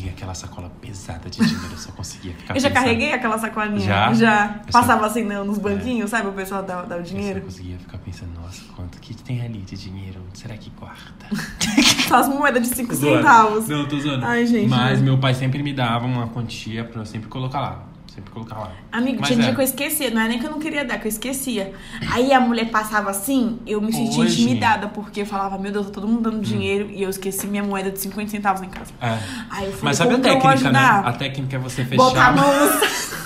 [0.00, 2.82] Amiga, aquela sacola pesada de dinheiro, eu só conseguia ficar Eu já pensando.
[2.84, 3.80] carreguei aquela sacolinha.
[3.80, 4.12] Já?
[4.14, 4.60] Já.
[4.66, 6.28] Eu só- Passava assim no- nos banquinhos, sabe?
[6.28, 7.40] O pessoal dá, dá o Eu só dinheiro.
[7.42, 10.20] conseguia ficar pensando, nossa, quanto que tem ali de dinheiro?
[10.32, 11.26] Será que guarda?
[12.08, 13.16] Só as moedas de 5 Tô zoando.
[13.18, 13.68] centavos.
[13.68, 14.24] Não, tô zoando.
[14.26, 14.68] Ai, gente.
[14.68, 17.82] Mas meu pai sempre me dava uma quantia pra eu sempre colocar lá.
[18.14, 18.72] Sempre colocar lá.
[18.90, 19.54] Amigo, Mas tinha dia é.
[19.54, 20.10] que eu esquecia.
[20.10, 21.72] Não é nem que eu não queria dar, que eu esquecia.
[22.10, 25.86] Aí a mulher passava assim, eu me sentia Hoje- intimidada, porque eu falava, meu Deus,
[25.86, 28.90] tá todo mundo dando dinheiro e eu esqueci minha moeda de 50 centavos em casa.
[29.00, 29.06] É.
[29.50, 30.80] Aí eu falei, Mas sabe a técnica, né?
[31.04, 31.96] A técnica é você fechar.
[32.02, 33.20] Botar a mão no saco.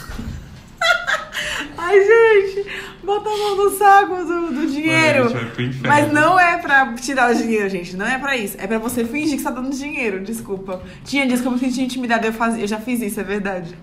[1.77, 2.67] Ai, gente,
[3.03, 5.27] botar a mão no saco do, do dinheiro.
[5.27, 5.79] Inferno.
[5.83, 7.97] Mas não é pra tirar o dinheiro, gente.
[7.97, 8.57] Não é pra isso.
[8.59, 10.23] É pra você fingir que você tá dando dinheiro.
[10.23, 10.83] Desculpa.
[11.05, 12.27] Tinha dias que eu me sentia intimidada.
[12.27, 13.77] Eu, fazia, eu já fiz isso, é verdade.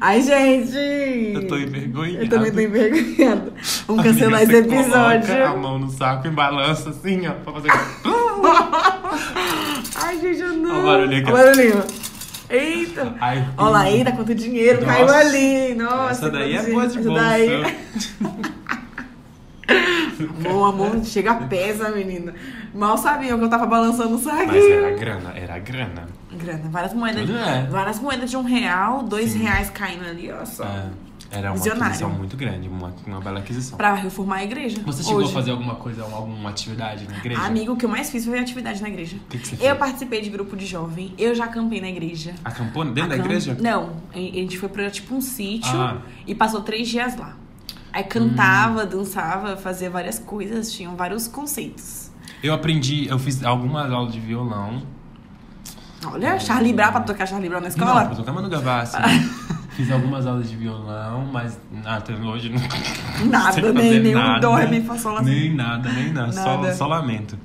[0.00, 0.76] Ai, gente.
[1.34, 2.24] Eu tô envergonhada.
[2.24, 3.52] Eu também tô envergonhada.
[3.86, 5.26] Vamos cancelar esse episódio.
[5.34, 7.70] Coloca a mão no saco e balança assim, ó, pra fazer.
[10.02, 10.70] Ai, gente, eu não.
[10.70, 11.84] Olha o barulhinho aqui, o barulhinho.
[12.48, 13.14] Eita.
[13.20, 14.92] Ai, Olha lá, eita, quanto dinheiro Nossa.
[14.94, 15.74] caiu ali.
[15.74, 17.20] Nossa, Essa daí é boa de bolsa.
[17.22, 17.76] daí-
[20.44, 22.32] Mão, a mão chega pesa, menina.
[22.74, 24.46] Mal sabiam que eu tava balançando o saquinho.
[24.46, 26.08] Mas era grana, era grana.
[26.36, 27.26] Grana, várias moedas.
[27.26, 27.66] Tudo é.
[27.66, 29.38] Várias moedas de um real, dois Sim.
[29.40, 30.64] reais caindo ali, ó só.
[30.64, 30.90] É,
[31.30, 31.86] era uma Visionário.
[31.86, 33.76] aquisição muito grande, uma, uma bela aquisição.
[33.76, 34.80] Pra reformar a igreja.
[34.86, 35.30] Você chegou hoje.
[35.30, 37.40] a fazer alguma coisa, alguma atividade na igreja?
[37.42, 39.16] Amigo, o que eu mais fiz foi atividade na igreja.
[39.16, 39.68] O que, que você fez?
[39.68, 42.34] Eu participei de grupo de jovem, eu já acampei na igreja.
[42.44, 43.56] Acampou dentro da Acamp- igreja?
[43.60, 45.98] Não, a a gente foi pra tipo um sítio Ah.
[46.26, 47.36] e passou três dias lá.
[47.92, 48.86] Aí cantava, Hum.
[48.86, 52.10] dançava, fazia várias coisas, tinham vários conceitos.
[52.42, 54.82] Eu aprendi, eu fiz algumas aulas de violão.
[56.12, 58.00] Olha, Charlie Brown pra tocar Charlie Brown na escola.
[58.00, 58.96] Não, pra tocar Manu Gavassi.
[59.76, 63.26] Fiz algumas aulas de violão, mas até hoje não.
[63.28, 64.40] Nada, sei nem- nem um nada.
[64.40, 65.20] dó, mi, fá, sol.
[65.22, 66.32] Nem nada, nem nada.
[66.32, 66.74] Só, Nada.
[66.74, 67.38] só lamento.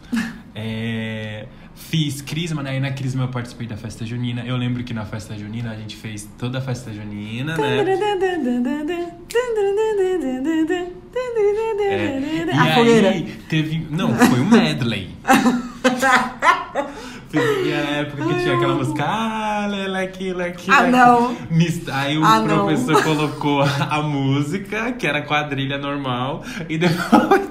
[0.56, 1.46] É,
[1.76, 2.78] fiz Crisma, né?
[2.78, 4.44] E na Crisma eu participei da festa junina.
[4.46, 7.84] Eu lembro que na festa junina a gente fez toda a festa junina, né?
[11.80, 13.14] É, e A aí fogueira.
[13.50, 13.88] teve.
[13.90, 15.10] Não, foi um medley.
[17.38, 19.04] E era a época que tinha aquela música.
[19.06, 21.36] Ah, leleque, leque, Ah, leque." não.
[21.50, 22.66] Mis- Aí o Ah, não.
[22.66, 27.50] professor colocou a música, que era quadrilha normal, e depois.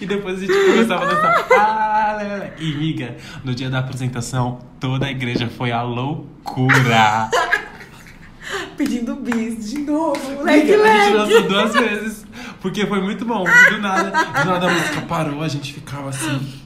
[0.00, 1.46] E depois a gente começava a dançar.
[1.52, 2.48] Ah.
[2.58, 7.28] E, miga, no dia da apresentação, toda a igreja foi a loucura.
[8.76, 11.32] Pedindo bis de novo, leque, Amiga, a gente leque.
[11.32, 12.26] dançou duas vezes.
[12.60, 13.44] Porque foi muito bom.
[13.44, 16.60] Do nada, do nada a música parou, a gente ficava assim.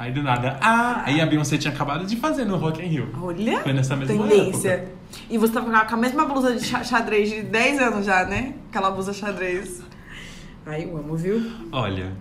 [0.00, 1.02] Aí do nada, ah!
[1.04, 3.08] Aí a Beyoncé tinha acabado de fazer no Rock in Rio.
[3.20, 4.70] Olha, Foi nessa mesma tendência.
[4.70, 4.92] época.
[5.28, 8.54] E você tá com a mesma blusa de xa- xadrez de 10 anos já, né?
[8.70, 9.82] Aquela blusa xadrez.
[10.64, 11.52] Ai, eu amo, viu?
[11.70, 12.12] Olha,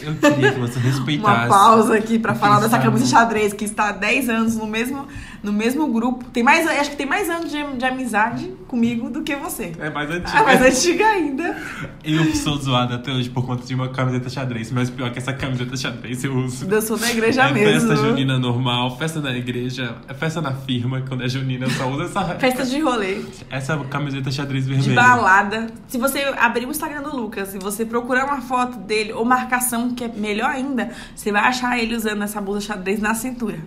[0.00, 1.46] eu queria que você respeitasse.
[1.46, 5.04] Uma pausa aqui pra falar dessa camisa xadrez que está há 10 anos no mesmo,
[5.44, 6.24] no mesmo grupo.
[6.30, 9.72] Tem mais, acho que tem mais anos de, de amizade comigo do que você.
[9.78, 10.38] É mais antiga.
[10.38, 11.56] Ah, mais antiga ainda.
[12.02, 15.34] Eu sou zoada até hoje por conta de uma camiseta xadrez, mas pior que essa
[15.34, 16.66] camiseta xadrez eu uso.
[16.66, 17.88] Dançou na igreja é mesmo.
[17.88, 21.88] festa junina normal, festa na igreja, é festa na firma, quando é junina eu só
[21.90, 23.20] uso essa, Festa de rolê,
[23.50, 24.94] essa camiseta xadrez de vermelha.
[24.94, 25.66] balada.
[25.88, 29.94] Se você abrir o Instagram do Lucas, se você procurar uma foto dele ou marcação,
[29.94, 33.58] que é melhor ainda, você vai achar ele usando essa blusa xadrez na cintura.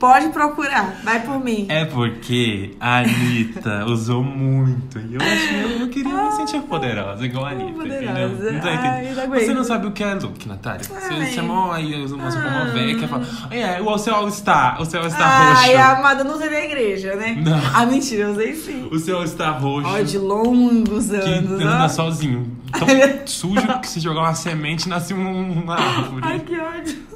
[0.00, 1.66] Pode procurar, vai por mim.
[1.68, 4.98] É porque a Anitta usou muito.
[4.98, 7.72] E eu achei, eu queria me sentir poderosa, igual a Anitta.
[7.74, 8.08] poderosa.
[8.08, 8.52] entendeu?
[8.54, 9.28] Não tá Ai, não.
[9.38, 10.82] Você não sabe o que é look, Natália.
[10.84, 11.26] Você Ai.
[11.32, 12.64] chamou aí uma Ah.
[12.72, 13.26] velha que fala.
[13.50, 15.98] É, o seu All-Star, o seu All-Star Ai, roxo.
[15.98, 17.36] amada, não usei na igreja, né?
[17.44, 17.60] Não.
[17.74, 18.88] Ah, mentira, eu usei sim.
[18.90, 19.86] O seu All-Star roxo.
[19.86, 21.88] Ó, de longos que anos, anda ó.
[21.88, 22.56] sozinho.
[22.72, 22.86] Tão
[23.26, 26.22] sujo que se jogar uma semente nasce um- uma árvore.
[26.24, 27.09] Ai, que ódio.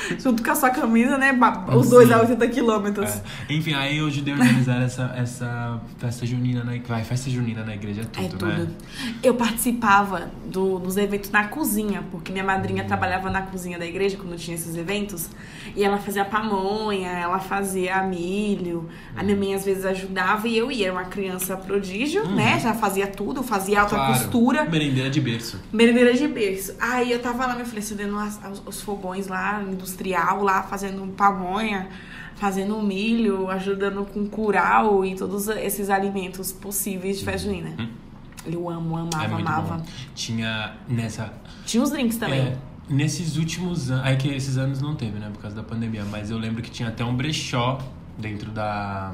[0.18, 1.36] Junto com a sua camisa, né?
[1.74, 2.14] Os dois Sim.
[2.14, 3.10] a 80 quilômetros.
[3.10, 3.22] É.
[3.54, 6.94] Enfim, aí eu ajudei a organizar essa, essa festa junina na igreja.
[6.94, 8.52] Vai, festa junina na igreja é É tudo, tudo.
[8.52, 8.68] né?
[9.22, 14.16] Eu participava do- dos eventos na cozinha, porque minha madrinha trabalhava na cozinha da igreja
[14.16, 15.28] quando tinha esses eventos.
[15.76, 18.88] E ela fazia pamonha, ela fazia milho.
[19.16, 20.86] A minha mãe às vezes ajudava e eu ia.
[20.90, 22.58] Era uma criança prodígio, né?
[22.58, 23.94] Já fazia tudo, fazia alta.
[23.94, 24.12] Claro.
[24.12, 24.64] costura.
[24.64, 25.60] Merendeira de berço.
[25.72, 26.74] Merendeira de berço.
[26.80, 28.16] Aí eu tava lá, me oferecendo
[28.66, 31.88] os, fogões lá, industrial, lá fazendo pamonha,
[32.36, 37.88] fazendo milho, ajudando com curau e todos esses alimentos possíveis de festa junina.
[38.46, 39.76] Eu amo, amava, é amava.
[39.78, 39.84] bom.
[40.14, 41.30] Tinha nessa.
[41.66, 42.40] Tinha os drinks também.
[42.40, 42.56] É,
[42.88, 44.06] nesses últimos anos.
[44.06, 45.28] É que esses anos não teve, né?
[45.30, 46.04] Por causa da pandemia.
[46.10, 47.78] Mas eu lembro que tinha até um brechó
[48.16, 49.12] dentro da.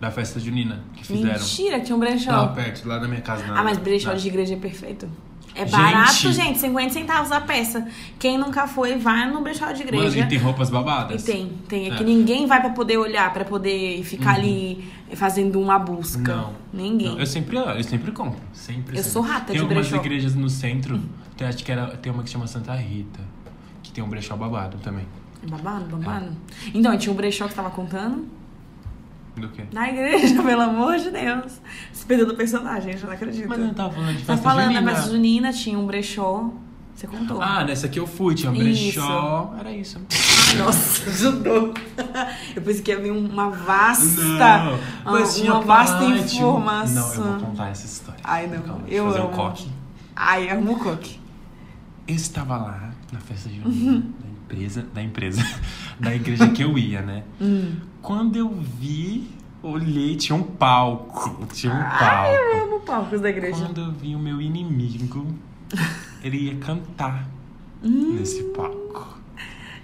[0.00, 1.38] Da festa junina que fizeram.
[1.38, 2.30] Mentira, tinha um brechó.
[2.32, 3.46] Lá perto, lá na minha casa.
[3.46, 5.06] na- ah, mas brechó na- de igreja é perfeito.
[5.54, 5.70] É Gente.
[5.72, 7.86] barato, gente, 50 centavos a peça.
[8.18, 10.04] Quem nunca foi, vai no brechó de igreja.
[10.04, 11.22] Mano, e tem roupas E babadas.
[11.24, 11.84] tem, tem.
[11.84, 11.90] É, É.
[11.92, 11.96] Uhum.
[11.98, 14.84] que ninguém vai pra poder olhar, pra poder ficar ali
[15.14, 16.34] fazendo uma busca.
[16.34, 16.52] Não.
[16.72, 17.08] Ninguém.
[17.08, 18.40] Não, eu sempre, eu sempre compro.
[18.52, 18.92] Sempre.
[18.96, 19.10] Eu sempre.
[19.12, 20.02] sou rata Tem de algumas brechó.
[20.04, 21.00] igrejas no centro.
[21.36, 23.20] Tem, acho que era, tem uma que chama Santa Rita.
[23.82, 25.06] Que tem um brechó babado também.
[25.48, 26.28] Babado, babado.
[26.72, 28.28] Então, tinha um brechó que você tava contando.
[29.36, 29.62] Do quê?
[29.72, 31.60] Na igreja, pelo amor de Deus.
[31.92, 33.48] Se perdeu do personagem, já não acredito.
[33.48, 34.80] Mas eu não tava falando de Tá festa falando, junina.
[34.80, 34.92] né?
[34.92, 36.50] Mas junina tinha um brechó.
[36.94, 37.40] Você contou.
[37.40, 39.54] Ah, nessa que eu fui, tinha um brechó.
[39.58, 39.98] Era isso.
[40.58, 41.72] Nossa, ajudou.
[42.54, 47.24] Eu pensei que ia vir uma vasta, Não, uma, mas tinha uma vasta informação.
[47.24, 48.20] Não, eu vou contar essa história.
[48.22, 48.60] Ai, não.
[48.62, 49.28] Calma, eu fazer amo.
[49.28, 49.68] um coque.
[50.14, 51.18] Ai, amo o coque.
[52.06, 55.46] Eu estava lá na festa junina da empresa, da empresa,
[56.00, 57.22] da igreja que eu ia, né?
[57.40, 57.76] Hum.
[58.02, 59.30] Quando eu vi,
[59.62, 61.46] olhei, tinha um palco.
[61.52, 62.62] Tinha um Eu palco.
[62.64, 63.64] amo palcos da igreja.
[63.66, 65.26] Quando eu vi o meu inimigo,
[66.24, 67.28] ele ia cantar
[67.82, 68.16] Hum.
[68.18, 69.18] nesse palco.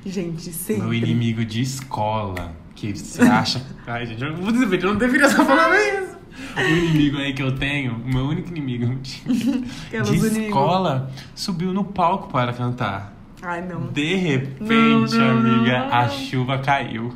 [0.04, 0.82] Gente, sempre.
[0.82, 2.54] Meu inimigo de escola.
[2.74, 3.64] Que você acha.
[3.86, 6.16] Ai, gente, eu, eu não deveria estar falando isso.
[6.56, 10.46] O inimigo aí que eu tenho, o meu único inimigo de, de inimigo.
[10.46, 13.15] escola, subiu no palco para cantar.
[13.42, 13.86] Ai, não.
[13.88, 15.94] De repente, Não, não, amiga, não.
[15.94, 17.14] a chuva caiu.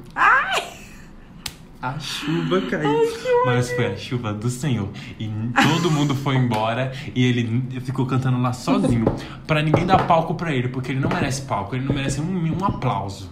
[1.82, 3.08] A chuva caiu.
[3.46, 4.88] Mas foi a chuva do Senhor.
[5.18, 5.30] E
[5.62, 9.06] todo mundo foi embora e ele ficou cantando lá sozinho.
[9.46, 12.58] Pra ninguém dar palco pra ele, porque ele não merece palco, ele não merece um,
[12.60, 13.30] um aplauso.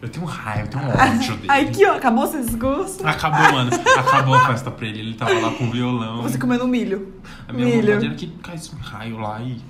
[0.00, 1.46] Eu tenho raiva, eu tenho ódio dele.
[1.48, 3.06] Ai, que ó, acabou seu discurso?
[3.06, 3.70] Acabou, mano.
[3.98, 5.00] Acabou a festa pra ele.
[5.00, 6.22] Ele tava lá com violão.
[6.22, 7.12] Você comendo milho.
[7.46, 7.82] A minha milho.
[7.86, 9.60] vontade era que caísse um raio lá e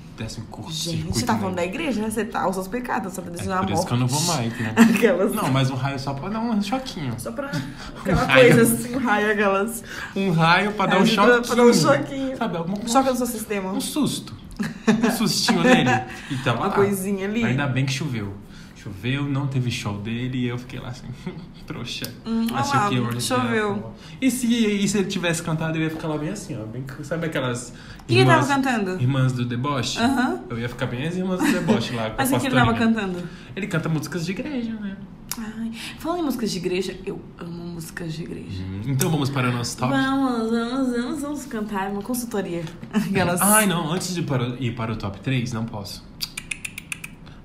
[0.40, 0.90] um curso.
[0.90, 2.10] Gente, você tá falando da igreja, né?
[2.10, 4.06] Você tá aos seus pecados, só pra É desejar a por isso que eu não
[4.06, 4.74] vou mais, né?
[4.94, 5.32] Aquelas.
[5.34, 7.14] Não, mas um raio só pra dar um choquinho.
[7.18, 7.50] Só pra
[8.00, 8.54] aquela raio.
[8.54, 9.84] coisa assim, um raio, aquelas.
[10.16, 11.42] Um raio pra dar um choquinho.
[11.42, 12.36] pra dar um choquinho.
[12.36, 13.72] Sabe, alguma Choca no seu sistema.
[13.72, 14.34] Um susto.
[15.06, 15.88] Um sustinho nele.
[16.30, 16.74] E tava Uma lá.
[16.74, 17.44] coisinha ali.
[17.44, 18.34] Ainda bem que choveu.
[18.82, 21.06] Choveu, não teve show dele e eu fiquei lá assim,
[21.66, 22.10] trouxa.
[22.24, 23.92] Hum, Achei que eu choveu.
[24.22, 26.64] E se, e se ele tivesse cantado, eu ia ficar lá bem assim, ó.
[26.64, 27.74] Bem, sabe aquelas.
[28.06, 29.00] que ele tava irmãs- cantando?
[29.02, 29.98] Irmãs do deboche?
[29.98, 30.40] Aham.
[30.48, 32.08] Eu ia ficar bem as irmãs do deboche lá.
[32.10, 33.22] com Mas o que ele tava cantando?
[33.54, 34.96] Ele canta músicas de igreja, né?
[35.38, 38.62] Ai, falando em músicas de igreja, eu amo músicas de igreja.
[38.86, 39.92] Então vamos para o nosso top.
[39.92, 42.64] Vamos, vamos, vamos, vamos cantar uma consultoria.
[42.92, 43.40] Aquelas.
[43.40, 44.20] Ai, não, antes de
[44.58, 46.02] ir para o top 3, não posso.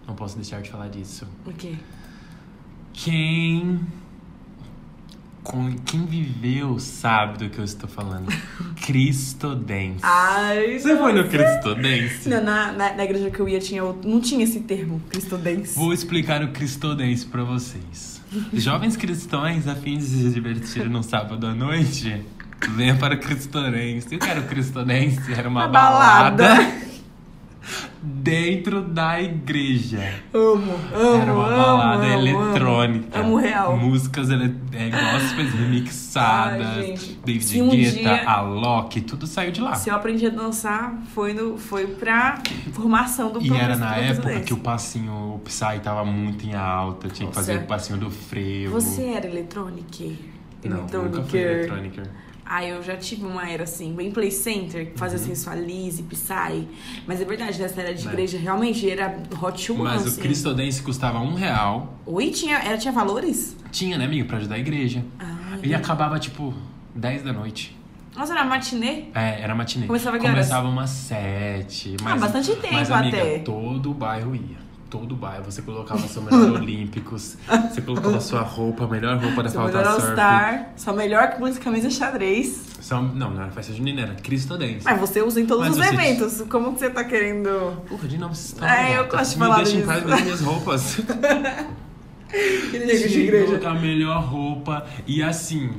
[0.08, 1.28] Não posso deixar de falar disso.
[1.46, 1.74] O quê?
[2.94, 3.80] Quem
[5.44, 8.28] com- quem viveu sabe do que eu estou falando.
[8.82, 10.00] Cristodense.
[10.04, 12.30] Ai, Você foi no Cristodense?
[12.30, 15.78] Não, na, na, na igreja que eu ia, tinha, outro- não tinha esse termo, cristodense.
[15.78, 18.22] Vou explicar o Cristodense pra vocês.
[18.54, 22.22] Jovens cristãos a fim de se divertir no sábado à noite,
[22.76, 24.16] venha para o Cristodense.
[24.16, 25.32] O que era o Cristodense?
[25.32, 26.44] Era uma Uma balada.
[26.44, 26.72] balada
[28.06, 30.22] dentro da igreja.
[30.34, 33.20] Amo, amo, Era uma balada amo, eletrônica.
[33.20, 33.78] Amo, amo real.
[33.78, 34.56] Músicas ele...
[34.74, 36.68] é, gospels remixadas.
[36.68, 37.20] Ai, gente.
[37.26, 39.76] David um Guetta, dia- Alok, tudo saiu de lá.
[39.76, 42.42] Se eu aprendi a dançar, foi, no, foi pra
[42.74, 44.48] formação do E era na época presidente.
[44.48, 48.10] que o passinho, o Psy tava muito em alta, tinha que fazer o passinho do
[48.10, 48.74] frevo.
[48.80, 50.06] Você era eletrônica?
[50.64, 52.04] Não, nunca fui eletrônica.
[52.48, 56.68] Ah, eu já tive uma era assim, bem play center, que fazia sensualize, Psy.
[57.08, 60.20] Mas é verdade, nessa era de igreja, realmente era hot one, Mas assim.
[60.20, 61.96] o Cristodense custava um real.
[62.06, 63.58] Oi, tinha, era, tinha valores?
[63.72, 64.28] Tinha, né, amigo?
[64.28, 65.04] Pra ajudar a igreja.
[65.20, 66.54] Ah, E acabava, tipo,
[66.94, 67.76] 10 da noite.
[68.16, 69.06] Nossa, era matinê?
[69.14, 69.88] É, era matinê.
[69.88, 70.26] Começava que?
[70.26, 71.98] Começava umas 7.
[72.06, 73.40] Ah, bastante tempo mas, amiga, até.
[73.40, 74.65] todo o bairro ia.
[74.90, 75.44] Todo o bairro.
[75.46, 77.38] Você colocava seu melhor Olímpicos.
[77.72, 80.06] Você colocava sua roupa, a melhor roupa da Seu falta melhor surf.
[80.08, 82.64] All-Star, sua melhor que música camisa xadrez.
[82.80, 84.86] Só- não, não era festa junina, era Cristodense.
[84.86, 86.42] Mas você usa em todos Mas os você- eventos.
[86.50, 87.82] Como que você tá querendo.
[87.90, 89.88] Porra, de novo, vocês estão É, eu gosto de Me falar deixem em disso.
[89.92, 90.98] paz das minhas roupas.
[92.74, 93.46] Nego de igreja.
[93.48, 94.86] colocar a melhor roupa.
[95.08, 95.72] E assim,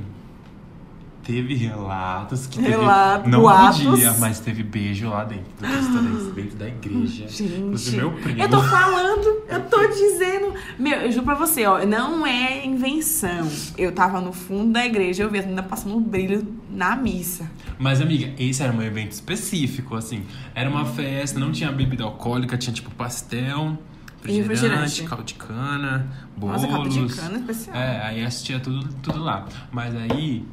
[1.27, 2.69] teve relatos que teve.
[2.69, 3.83] Relatos, não boatos.
[3.83, 7.27] podia, mas teve beijo lá dentro do dentro da igreja.
[7.27, 8.41] Gente, meu primo.
[8.41, 10.53] eu tô falando, eu tô dizendo.
[10.79, 13.45] Meu, eu juro pra você, ó, não é invenção.
[13.77, 17.49] Eu tava no fundo da igreja, eu vi meninas passando um brilho na missa.
[17.77, 20.23] Mas, amiga, esse era um evento específico, assim.
[20.55, 23.77] Era uma festa, não tinha bebida alcoólica, tinha tipo pastel,
[24.23, 25.03] refrigerante, refrigerante.
[25.03, 26.61] caldo de cana, bolos.
[26.61, 27.75] Nossa, caldo de cana especial.
[27.75, 29.45] É, aí assistia tudo, tudo lá.
[29.71, 30.43] Mas aí,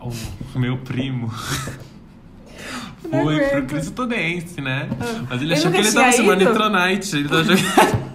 [0.00, 1.28] o meu primo
[3.10, 3.66] foi pro.
[3.66, 4.88] Cristodense, né?
[5.28, 6.36] Mas ele Ele achou que ele tava ido?
[6.36, 7.16] Nitronite.
[7.16, 7.60] Ele tava achando...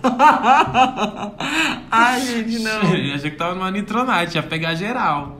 [1.92, 2.94] Ai, gente, não.
[2.94, 5.40] ele achou que tava numa Nitronite, ia pegar geral.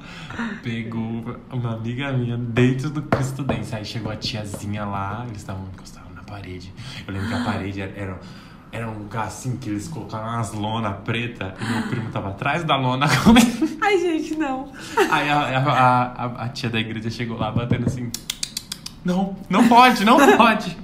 [0.64, 3.76] Pegou uma amiga minha dentro do Cristodense.
[3.76, 6.72] Aí chegou a tiazinha lá, eles estavam encostados na parede.
[7.08, 8.20] Eu lembro que a parede era,
[8.72, 12.64] era, um lugar assim que eles colocaram umas lona preta e meu primo tava atrás
[12.64, 13.78] da lona comendo.
[13.82, 14.72] Ai, gente, não.
[15.10, 18.10] Aí a, a, a, a tia da igreja chegou lá batendo assim.
[19.04, 20.78] Não, não pode, não pode.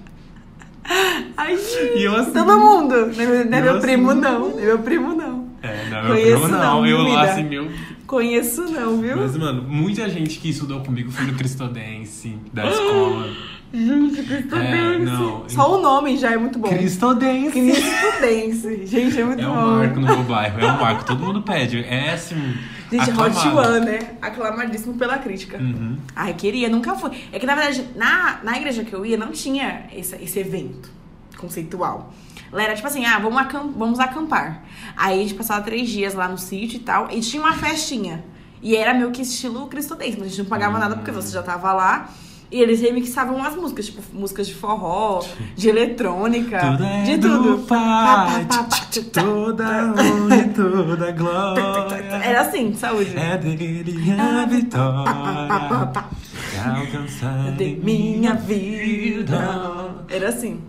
[1.36, 2.02] Ai, gente.
[2.02, 2.32] Eu assim.
[2.32, 3.08] Todo mundo.
[3.08, 4.22] Não é é Eu meu primo, assim.
[4.22, 4.50] não.
[4.50, 5.48] Não é meu primo, não.
[5.62, 6.60] É, não, meu Conheço primo não.
[6.60, 7.22] não, eu vida.
[7.22, 7.72] assim, meu.
[8.06, 9.18] Conheço, não, viu?
[9.18, 13.30] Mas, mano, muita gente que estudou comigo foi no Cristodense da escola.
[13.74, 14.76] Gente, Cristodense.
[14.76, 15.50] É, não.
[15.50, 16.70] Só o nome já é muito bom.
[16.70, 17.52] Cristodense.
[17.52, 18.86] Cristodense.
[18.88, 19.52] Gente, é muito É bom.
[19.52, 21.04] um marco no meu bairro, é um marco.
[21.06, 21.84] Todo mundo pede.
[21.84, 22.36] É assim.
[22.92, 23.48] Gente, Hot.
[23.50, 24.00] One, né?
[24.22, 25.58] Aclamadíssimo pela crítica.
[25.58, 25.98] Uhum.
[26.16, 27.12] Ai, queria, nunca foi.
[27.34, 30.90] É que, na verdade, na, na igreja que eu ia, não tinha esse, esse evento
[31.38, 32.14] conceitual.
[32.52, 34.64] Lá era tipo assim, ah, vamos, acam- vamos acampar.
[34.96, 38.24] Aí a gente passava três dias lá no sítio e tal, e tinha uma festinha.
[38.62, 41.44] E era meio que estilo cristodense, mas a gente não pagava nada porque você já
[41.44, 42.10] tava lá.
[42.50, 45.22] E eles remixavam as músicas, tipo, músicas de forró,
[45.56, 47.66] de eletrônica, Tudo é de do tudo.
[47.68, 48.40] Tá,
[49.14, 52.16] Toda honra toda glória.
[52.24, 53.14] Era assim, saúde.
[53.18, 56.06] É dele a vitória.
[56.52, 56.58] que
[56.98, 59.38] Alcançar de minha vida.
[60.10, 60.62] Era assim.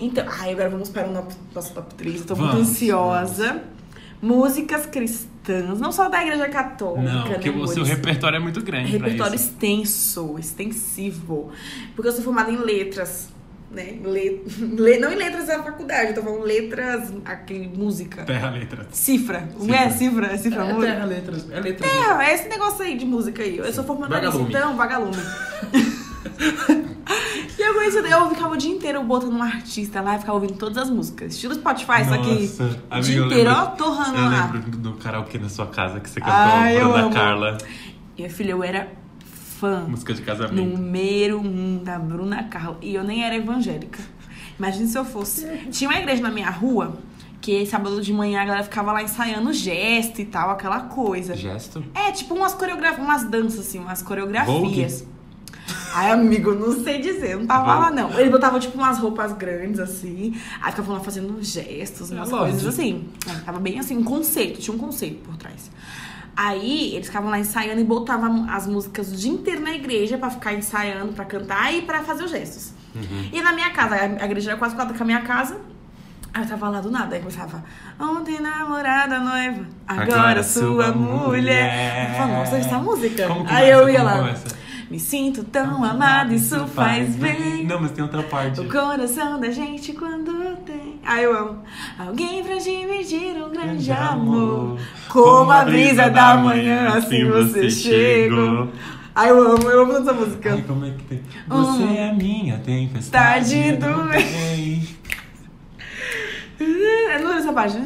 [0.00, 2.20] Então, ai, agora vamos para o no- nosso top 3.
[2.20, 3.62] Eu tô muito Vamos, ansiosa.
[4.22, 8.62] Músicas cristãs, não só da igreja católica, Não, né, porque o seu repertório é muito
[8.62, 9.44] grande pra Repertório isso.
[9.46, 11.50] extenso, extensivo.
[11.94, 13.28] Porque eu sou formada em letras,
[13.70, 13.96] né?
[14.04, 14.42] Le...
[14.76, 18.24] le- Não em letras da faculdade, eu tô falando letras, aquele, música.
[18.24, 18.86] Terra letras.
[18.92, 19.48] Cifra.
[19.60, 20.26] Não é cifra?
[20.32, 20.92] É cifra É música?
[20.92, 21.46] terra letras.
[21.50, 21.90] É letras.
[21.90, 23.58] É, é esse negócio aí de música aí.
[23.58, 24.50] Eu sou formada nisso, Vagalume.
[24.54, 25.16] então, vagalume.
[27.58, 30.54] e eu conheci, eu ficava o dia inteiro botando um artista lá e ficava ouvindo
[30.58, 31.34] todas as músicas.
[31.34, 32.04] Estilo Spotify.
[32.04, 32.14] Nossa,
[32.64, 34.50] O amiga, dia eu inteiro, ó, torrando Eu lá.
[34.52, 37.14] lembro do karaokê na sua casa que você cantou Ai, eu Bruna amo.
[37.14, 37.58] Carla.
[38.16, 38.92] E minha filha, eu era
[39.58, 40.54] fã Música de casamento.
[40.76, 42.78] número um da Bruna Carla.
[42.82, 43.98] E eu nem era evangélica.
[44.58, 45.46] Imagina se eu fosse.
[45.70, 46.98] Tinha uma igreja na minha rua
[47.40, 51.36] que sábado de manhã a galera ficava lá ensaiando gesto e tal, aquela coisa.
[51.36, 51.84] Gesto?
[51.94, 55.06] É, tipo umas coreografias, umas danças, assim, umas coreografias.
[55.96, 58.18] Ai, amigo, não sei dizer, não tava lá, não.
[58.18, 62.66] Ele botava, tipo, umas roupas grandes, assim, aí ficava lá fazendo gestos, umas É, coisas
[62.66, 63.08] assim.
[63.28, 65.70] É, tava bem assim, um conceito, tinha um conceito por trás.
[66.36, 70.28] Aí, eles ficavam lá ensaiando e botavam as músicas o dia inteiro na igreja pra
[70.28, 72.74] ficar ensaiando, pra cantar e pra fazer os gestos.
[72.94, 73.30] Uhum.
[73.32, 75.56] E na minha casa, a igreja era quase quadra com a minha casa.
[76.34, 77.64] Aí eu tava lá do nada, aí começava,
[77.98, 81.26] ontem namorada, noiva, agora, Agora sua mulher.
[81.26, 82.08] mulher.
[82.10, 83.26] Eu falava, nossa, essa música.
[83.26, 84.55] Como que aí eu ia lá, começa?
[84.90, 87.64] Me sinto tão amada, isso faz bem.
[87.64, 88.60] Não, mas tem outra parte.
[88.60, 91.00] O coração da gente quando tem.
[91.04, 91.62] Aí eu amo.
[91.98, 94.78] Alguém pra dividir um grande amor.
[95.08, 98.70] Como a brisa da manhã, assim você chegou.
[99.14, 100.52] Aí eu amo, eu amo essa música.
[100.52, 101.22] Ai, como é que tem?
[101.48, 101.96] Você Hum.
[101.96, 104.86] é minha tempestade Tade do do bem.
[106.58, 107.76] Eu não lembro essa parte.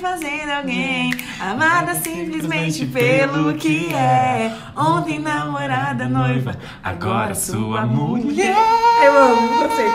[0.00, 4.56] Fazendo alguém amada simplesmente pelo que é.
[4.76, 8.56] Ontem namorada, noiva, agora sua mulher.
[9.04, 9.86] Eu amo, gostei.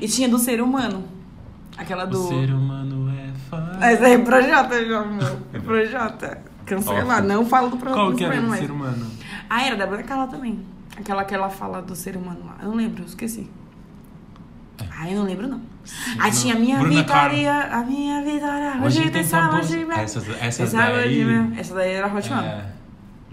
[0.00, 1.04] E tinha do ser humano.
[1.76, 2.28] Aquela O do.
[2.28, 3.78] ser humano é fã.
[3.80, 5.36] Essa aí é Projota, meu amor.
[5.52, 6.38] É Projota.
[6.64, 8.00] Cancelar, Ó, não falo do Projota.
[8.00, 9.06] Qual que era do ser humano?
[9.48, 10.60] Ah, era da Bruna Carla também.
[10.98, 12.56] Aquela que ela fala do ser humano lá.
[12.62, 13.48] Eu não lembro, eu esqueci.
[14.98, 15.60] Ah, eu não lembro, não.
[16.18, 16.40] Aí não.
[16.40, 18.80] tinha a minha Bruna vitória, a minha vitória.
[18.84, 19.98] Hoje, tem sabor de mel.
[19.98, 21.14] Essas, essas daí...
[21.18, 21.52] de mel.
[21.56, 22.32] Essa daí era Hot.
[22.32, 22.64] É,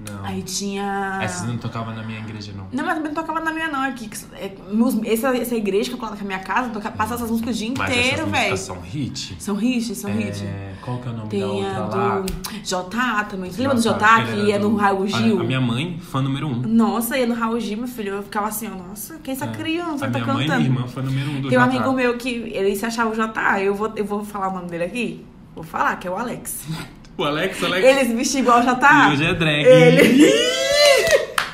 [0.10, 0.26] não.
[0.26, 1.20] Aí tinha.
[1.22, 2.68] Essas não tocavam na minha igreja, não.
[2.72, 3.82] Não, mas também não tocava na minha, não.
[3.82, 7.30] Aqui, é, meus- essa, essa igreja que eu coloco na minha casa toca, passa essas
[7.30, 8.58] músicas o dia Mas inteiro, velho.
[8.58, 9.36] são hit.
[9.40, 10.10] São hits, são.
[10.12, 12.20] É, qual que é o nome da Tem outra a lá?
[12.20, 12.34] do
[12.64, 13.52] JA também.
[13.52, 15.40] Você lembra do Jota, que era é no do- Raul Gil?
[15.40, 16.56] A, a minha mãe, fã número um.
[16.62, 18.14] Nossa, ia no Raul Gil, meu filho.
[18.16, 20.64] Eu ficava assim, ó, nossa, quem é essa criança a tá minha mãe e cantando?
[20.70, 21.76] minha irmã fã número um do Tem um Jota.
[21.78, 23.62] amigo meu que ele se achava o JA.
[23.62, 25.26] Eu vou, eu vou falar o nome dele aqui?
[25.56, 26.66] Vou falar, que é o Alex.
[27.18, 27.86] O Alex, Alex.
[27.86, 29.10] Ele se vestia igual o JA.
[29.10, 29.66] E hoje é drag.
[29.66, 30.34] Ele.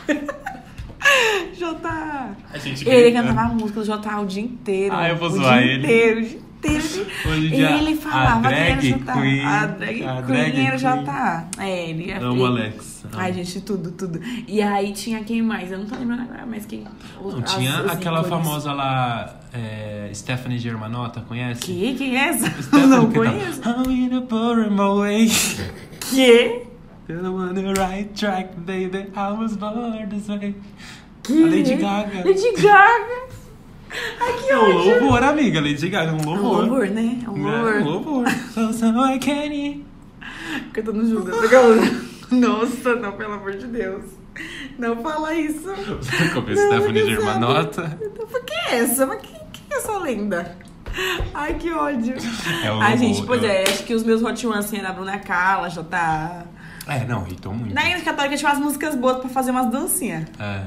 [1.57, 2.29] JA.
[2.53, 3.27] A gente Ele grita.
[3.27, 4.95] cantava a música do JA o dia inteiro.
[4.95, 5.83] Ah, eu vou o zoar dia ele.
[5.83, 6.83] inteiro, o dia inteiro.
[7.25, 10.77] Hoje E dia, ele falava a drag que era queen, a drag a queen era.
[10.77, 11.47] JA.
[11.59, 13.05] É, ele é Amo o Alex.
[13.13, 14.19] Ai, gente, tudo, tudo.
[14.47, 15.71] E aí tinha quem mais?
[15.71, 16.85] Eu não tô lembrando agora, mas quem.
[17.21, 18.45] Não tinha as- os aquela ícones.
[18.45, 21.61] famosa lá, é, Stephanie Germanotta, conhece?
[21.61, 21.95] Que?
[21.95, 22.49] Quem é essa?
[22.49, 23.61] Stephanie não que tá- conheço.
[23.65, 25.27] I'm gonna put him away.
[26.01, 26.63] Que?
[27.07, 29.07] You're on the right track, baby.
[29.15, 30.55] I was born this way.
[31.23, 31.43] Que?
[31.43, 32.17] A Lady Gaga.
[32.23, 33.39] Lady Gaga.
[34.21, 35.01] Ai, que É um ódio.
[35.01, 35.59] louvor, amiga.
[35.59, 36.59] Lady Gaga é um É um louvor.
[36.67, 37.19] louvor, né?
[37.25, 37.81] É um É, louvor.
[37.81, 38.25] um louvor.
[38.53, 39.85] So, so I can eat.
[40.73, 41.35] Cantando Judas.
[42.31, 44.03] Nossa, não, pelo amor de Deus.
[44.77, 45.63] Não fala isso.
[46.33, 47.97] Como é Stephanie não Germanotta.
[48.01, 49.05] Então, Por que essa?
[49.07, 49.38] Mas é
[49.71, 50.55] essa lenda?
[51.33, 52.15] Ai, que ódio.
[52.63, 54.89] É o Ai, gente, pois eu- é, acho que os meus Hot Ones assim, era
[54.89, 56.45] a Bruna Carla, J.
[56.87, 57.73] É, não, irritou muito.
[57.75, 60.25] Na igreja católica tinha umas músicas boas pra fazer umas dancinhas.
[60.39, 60.63] É.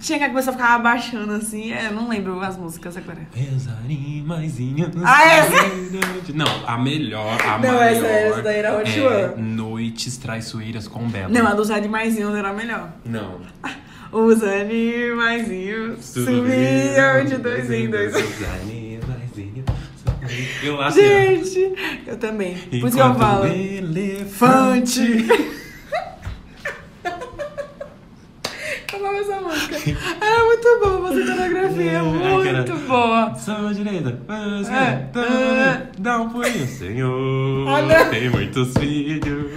[0.00, 3.18] Tinha que a pessoa ficava abaixando assim, é, não lembro as músicas agora.
[3.32, 4.90] Pesarinho, maisinho.
[5.04, 6.32] Ah, essa?
[6.34, 7.82] Não, a melhor, a Não, maior.
[7.82, 9.42] essa- essa daí era Hot é One.
[9.42, 11.28] Noites Traiçoeiras com Bela.
[11.28, 12.88] Não, a dos animaizinhos era melhor.
[13.04, 13.40] Não.
[14.12, 18.14] Os animaizinhos subiam de dois em dois.
[18.14, 19.64] Os animaizinhos
[20.60, 20.90] subiam.
[20.90, 21.74] Que Gente,
[22.06, 22.56] eu também.
[22.56, 23.46] Por isso que eu falo.
[23.46, 25.26] elefante.
[28.92, 29.59] Eu amo essa música.
[30.20, 33.34] Era muito boa fazer coreografia, É, muito boa.
[33.34, 37.68] Sua direita, sua esquerda, É, tá, dá um pulinho, Senhor.
[37.68, 38.10] Ah, não.
[38.10, 39.50] Tem muitos filhos,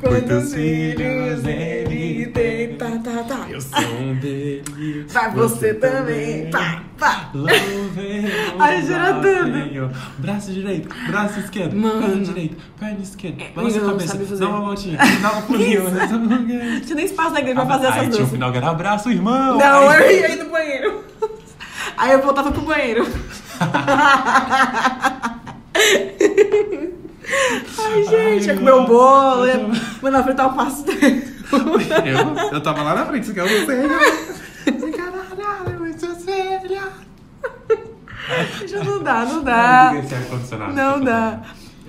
[0.00, 2.76] Quantos muitos filhos ele tem?
[2.76, 3.46] Tá, tá, tá.
[3.50, 5.12] Eu sou um deles.
[5.12, 6.50] Vai você também.
[6.50, 7.30] Pá, pá.
[7.34, 7.90] Louvemos
[8.58, 8.80] Ai.
[10.18, 12.00] Braço direito, braço esquerdo, Mano.
[12.00, 13.42] perna direita, perna esquerda.
[13.42, 15.84] É, Balança a cabeça, dá uma voltinha, dá um pulinho.
[15.90, 18.30] Não tinha nem espaço na igreja pra fazer Aí essas tinha o danças.
[18.30, 19.58] final que era abraço, irmão.
[19.60, 21.04] Não, Aí- eu ia ir no banheiro.
[21.96, 23.06] Aí eu voltava pro banheiro.
[27.78, 29.70] Ai, gente, ia comer o bolo, ia
[30.02, 30.94] mandar fritar o pastel.
[31.50, 34.90] Eu, eu tava lá na frente, que eu não sei.
[34.92, 36.82] Caralho, muito séria.
[38.66, 39.92] Gente, não dá, não dá.
[40.72, 41.40] Não dá.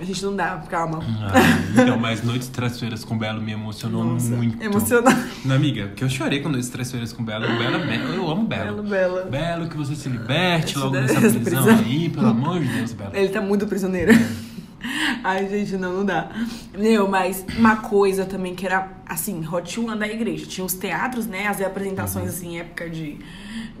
[0.02, 0.98] A gente não dá, calma.
[1.20, 4.60] Ah, então, mas Noites Traiçoeiras com Belo me emocionou Nossa, muito.
[4.60, 5.30] emocionante.
[5.44, 7.46] Não, amiga, porque eu chorei com Noites Traiçoeiras com Belo.
[7.56, 8.82] Belo é Belo, eu amo Belo.
[8.82, 9.30] Belo, Belo.
[9.30, 11.78] Belo, que você se liberte logo Essa nessa prisão prisão.
[11.86, 13.10] aí, pelo amor de Deus, Belo.
[13.14, 14.12] Ele tá muito prisioneiro.
[15.22, 16.30] Ai, gente, não, não dá.
[16.76, 20.46] Meu, mas uma coisa também que era, assim, Hot One da igreja.
[20.46, 21.46] Tinha os teatros, né?
[21.46, 22.30] As apresentações, Uhum.
[22.30, 23.18] assim, época de,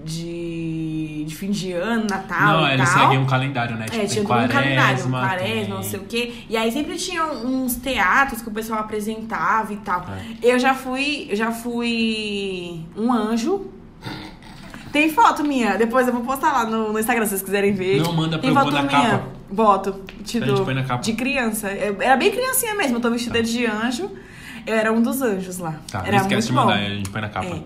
[0.04, 3.84] de, de fim de ano, Natal Não, eles seguem um calendário, né?
[3.86, 6.34] Tipo, É, tinha todo um calendário, um quaresma, quaresma, tem- não sei o quê.
[6.48, 10.06] E aí sempre tinha uns teatros que o pessoal apresentava e tal.
[10.42, 10.52] É.
[10.54, 13.66] Eu já fui, eu já fui um anjo.
[14.92, 18.02] Tem foto minha, depois eu vou postar lá no, no Instagram se vocês quiserem ver.
[18.02, 18.86] Não, manda pra Tem eu foto minha.
[18.88, 19.24] capa.
[19.50, 19.92] Boto.
[20.24, 20.64] Te A gente dou.
[20.64, 21.02] põe na capa.
[21.02, 21.70] De criança.
[21.72, 24.10] Eu- era bem criancinha mesmo, eu tô vestida de anjo.
[24.66, 25.74] Eu era um dos anjos lá.
[25.90, 26.84] Tá, era não esquece de mandar, bom.
[26.86, 27.46] a gente põe na capa.
[27.46, 27.62] É.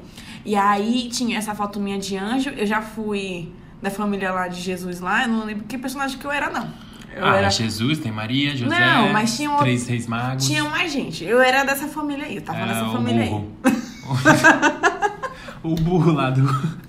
[0.47, 2.51] E aí tinha essa foto minha de anjo.
[2.51, 5.23] Eu já fui da família lá de Jesus lá.
[5.25, 6.69] Eu não lembro que personagem que eu era, não.
[7.15, 7.51] Eu ah, era...
[7.51, 10.47] Jesus, tem Maria, José, Não, mas tinha um- três reis magos.
[10.47, 11.25] Tinha mais gente.
[11.25, 12.37] Eu era dessa família aí.
[12.37, 13.53] Eu tava nessa É, o família burro.
[15.65, 16.87] o burro lá do, aí.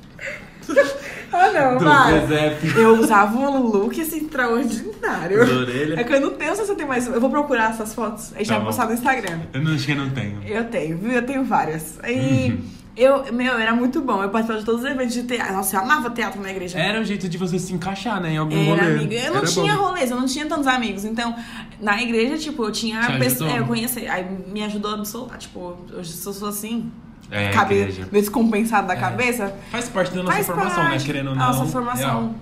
[1.32, 2.78] Ah, não, do presépio.
[2.80, 5.46] Eu usava um look assim, extraordinário.
[5.46, 6.00] Da orelha.
[6.00, 7.08] É que eu não tenho, se eu tenho mais.
[7.08, 8.34] Eu vou procurar essas fotos.
[8.34, 8.68] A gente Tá vai bom.
[8.68, 9.40] postar no Instagram.
[9.54, 10.42] Eu não acho que eu não tenho.
[10.44, 11.12] Eu tenho, viu?
[11.12, 11.98] Eu tenho várias.
[12.06, 12.58] Uhum.
[12.98, 14.24] Eu, meu, era muito bom.
[14.24, 15.54] Eu participava de todos os eventos de teatro.
[15.54, 16.80] Nossa, eu amava teatro na igreja.
[16.80, 18.34] Era o jeito de você se encaixar, né?
[18.34, 18.96] Em algum Era, rolê.
[18.96, 19.16] amiga.
[19.16, 19.84] Eu não Era tinha bom.
[19.84, 21.06] rolês, eu não tinha tantos amigos.
[21.06, 21.36] Então,
[21.80, 23.00] na igreja, tipo, eu tinha.
[23.02, 23.50] Te pessoa- ajudou?
[23.50, 24.08] é, eu conheci.
[24.08, 25.38] Aí me ajudou a absolutar.
[25.38, 26.92] Tipo, hoje eu sou assim.
[27.30, 28.98] É, cabe, meio descompensado da É.
[28.98, 29.54] cabeça.
[29.70, 31.06] Faz parte da nossa Faz formação, parte né?
[31.06, 31.46] Querendo ou não.
[31.46, 32.10] Nossa formação.
[32.10, 32.36] Real.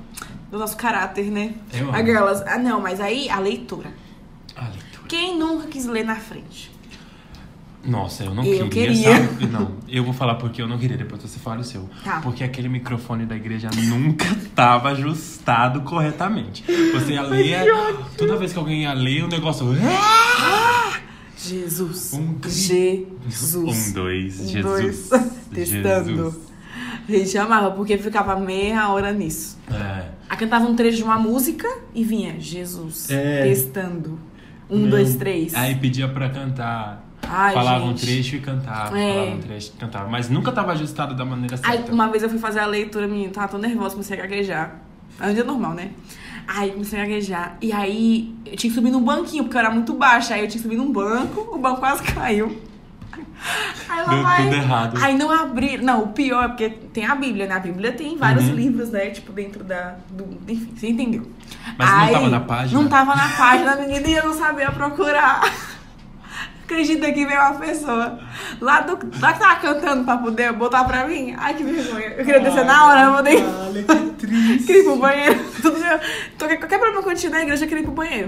[0.51, 1.53] Do nosso caráter, né?
[1.73, 2.43] Eu A girls.
[2.47, 3.89] Ah, não, mas aí a leitura.
[4.55, 5.07] A leitura.
[5.09, 6.71] Quem nunca quis ler na frente?
[7.85, 9.15] Nossa, eu não Eu queria, queria.
[9.15, 9.45] sabe?
[9.47, 11.87] Não, eu vou falar porque eu não queria, depois você fala o seu.
[12.03, 12.19] Tá.
[12.21, 14.25] Porque aquele microfone da igreja nunca
[14.55, 16.63] tava ajustado corretamente.
[16.93, 17.65] Você ia ler,
[18.17, 19.67] toda vez que alguém ia ler, o negócio...
[21.37, 22.13] Jesus.
[22.13, 23.89] Um Jesus.
[23.89, 25.09] Um, dois, Um, Jesus.
[25.09, 25.09] dois.
[25.53, 26.15] Testando.
[26.15, 26.35] Jesus.
[27.07, 29.59] A gente amava, porque ficava meia hora nisso.
[29.71, 30.09] É.
[30.27, 33.11] Aí cantava um trecho de uma música e vinha Jesus.
[33.11, 33.43] É.
[33.43, 34.19] Testando.
[34.67, 34.89] Um, Não.
[34.89, 35.53] dois, três.
[35.53, 37.04] Aí pedia pra cantar.
[37.29, 38.01] Ai, falava um gente.
[38.05, 38.99] trecho e cantava.
[38.99, 39.13] É.
[39.13, 40.09] Falava um trecho e cantava.
[40.09, 41.91] Mas nunca tava ajustado da maneira Aí certa.
[41.91, 44.75] uma vez eu fui fazer a leitura, menina, tava tão nervosa, comecei a gaguejar.
[45.19, 45.91] É um dia normal, né?
[46.47, 47.57] Aí comecei a gaguejar.
[47.61, 50.33] E aí eu tinha que subir num banquinho, porque eu era muito baixa.
[50.35, 52.61] Aí eu tinha que subir num banco, o banco quase caiu.
[53.89, 54.43] Aí lá Deu vai.
[54.43, 54.97] tudo errado.
[55.01, 55.77] Aí não abri.
[55.77, 57.55] Não, o pior é porque tem a Bíblia, né?
[57.55, 58.55] A Bíblia tem vários Uhum.
[58.55, 59.09] livros, né?
[59.09, 59.95] Tipo, dentro da.
[60.09, 60.37] Do...
[60.51, 61.29] Enfim, você entendeu.
[61.77, 62.81] Mas não Aí, tava na página?
[62.81, 65.41] Não tava na página, menina, e eu não sabia procurar.
[66.65, 68.19] Acredita que veio uma pessoa
[68.59, 71.35] lá, do, lá que tava cantando pra poder botar pra mim?
[71.37, 72.07] Ai, que vergonha.
[72.17, 73.43] Eu queria descer na hora, eu mandei.
[73.45, 74.65] Olha que triste.
[74.65, 75.45] Queria ir pro banheiro.
[75.61, 75.77] Tudo.
[76.39, 78.27] Qualquer, qualquer problema que eu tinha na igreja, eu queria ir pro banheiro.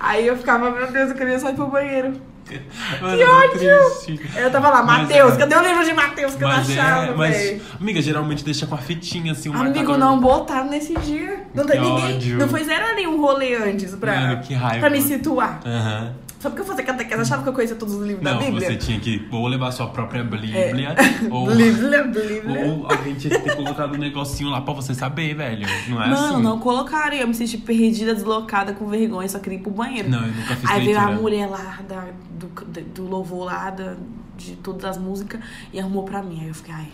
[0.00, 2.14] Aí eu ficava, meu Deus, eu queria só ir pro banheiro.
[3.00, 3.90] Mano, Que ódio!
[4.04, 4.30] triste.
[4.36, 6.70] Eu tava lá, Mas Mateus, é- cadê o livro de Mateus que eu não Mas
[6.70, 7.62] achava, é, mas, velho?
[7.80, 9.98] amiga, geralmente deixa com a fitinha assim, um Amigo, marcador.
[9.98, 11.44] não botaram nesse dia.
[11.54, 12.16] Não tem Que ninguém.
[12.16, 12.38] ódio.
[12.38, 14.80] Não fizeram nenhum rolê antes pra, Mano, que raiva.
[14.80, 15.60] pra me situar.
[15.64, 16.12] Aham.
[16.40, 18.66] Só porque eu fazia catequese, achava que eu conhecia todos os livros Não, da Bíblia.
[18.66, 20.94] você tinha que ou levar sua própria Bíblia,
[21.30, 22.66] ou, Bíblia, Bíblia.
[22.66, 25.66] ou alguém tinha que ter colocado um negocinho lá pra você saber, velho.
[25.88, 26.42] Não é Mano, assim?
[26.42, 27.14] não colocaram.
[27.14, 30.08] Eu me senti perdida, deslocada, com vergonha, só queria ir pro banheiro.
[30.08, 31.20] Não, eu nunca fiz Aí veio a leitura.
[31.22, 32.06] mulher lá da,
[32.38, 32.46] do,
[32.94, 33.94] do louvor lá, da,
[34.38, 35.40] de todas as músicas,
[35.74, 36.40] e arrumou pra mim.
[36.40, 36.88] Aí eu fiquei, ai.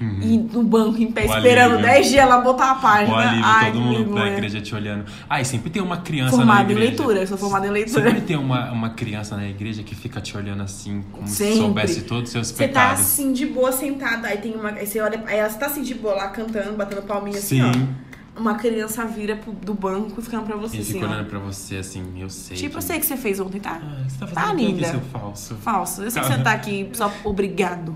[0.00, 1.30] E no banco, em pé, Uhum.
[1.30, 1.86] O esperando alívio.
[1.92, 3.14] 10 dias ela botar a página.
[3.14, 4.32] O alívio, ai, todo mundo da vergonha.
[4.32, 5.04] igreja te olhando.
[5.30, 6.88] E sempre tem uma criança na Formada em igreja.
[6.88, 8.02] leitura, eu sou formada em leitura.
[8.04, 11.52] Sempre tem uma, uma criança na igreja que fica te olhando assim, como Sempre.
[11.52, 13.00] se soubesse todos os seus Você tá pecados.
[13.00, 14.70] assim de boa sentada, aí tem uma.
[14.70, 15.22] Aí você olha.
[15.26, 17.86] Aí ela tá assim de boa lá cantando, batendo palminha assim, Sim.
[17.96, 18.40] ó.
[18.40, 21.10] Uma criança vira pro, do banco ficando pra você E assim, fica ó.
[21.10, 22.56] olhando pra você assim, eu sei.
[22.56, 22.76] Tipo, que...
[22.78, 23.78] eu sei que você fez ontem, tá?
[23.82, 24.88] Ah, você tá Tá fazendo aqui, linda.
[24.88, 25.54] seu falso?
[25.56, 26.02] Falso.
[26.04, 27.94] Eu sei que você tá aqui só obrigado.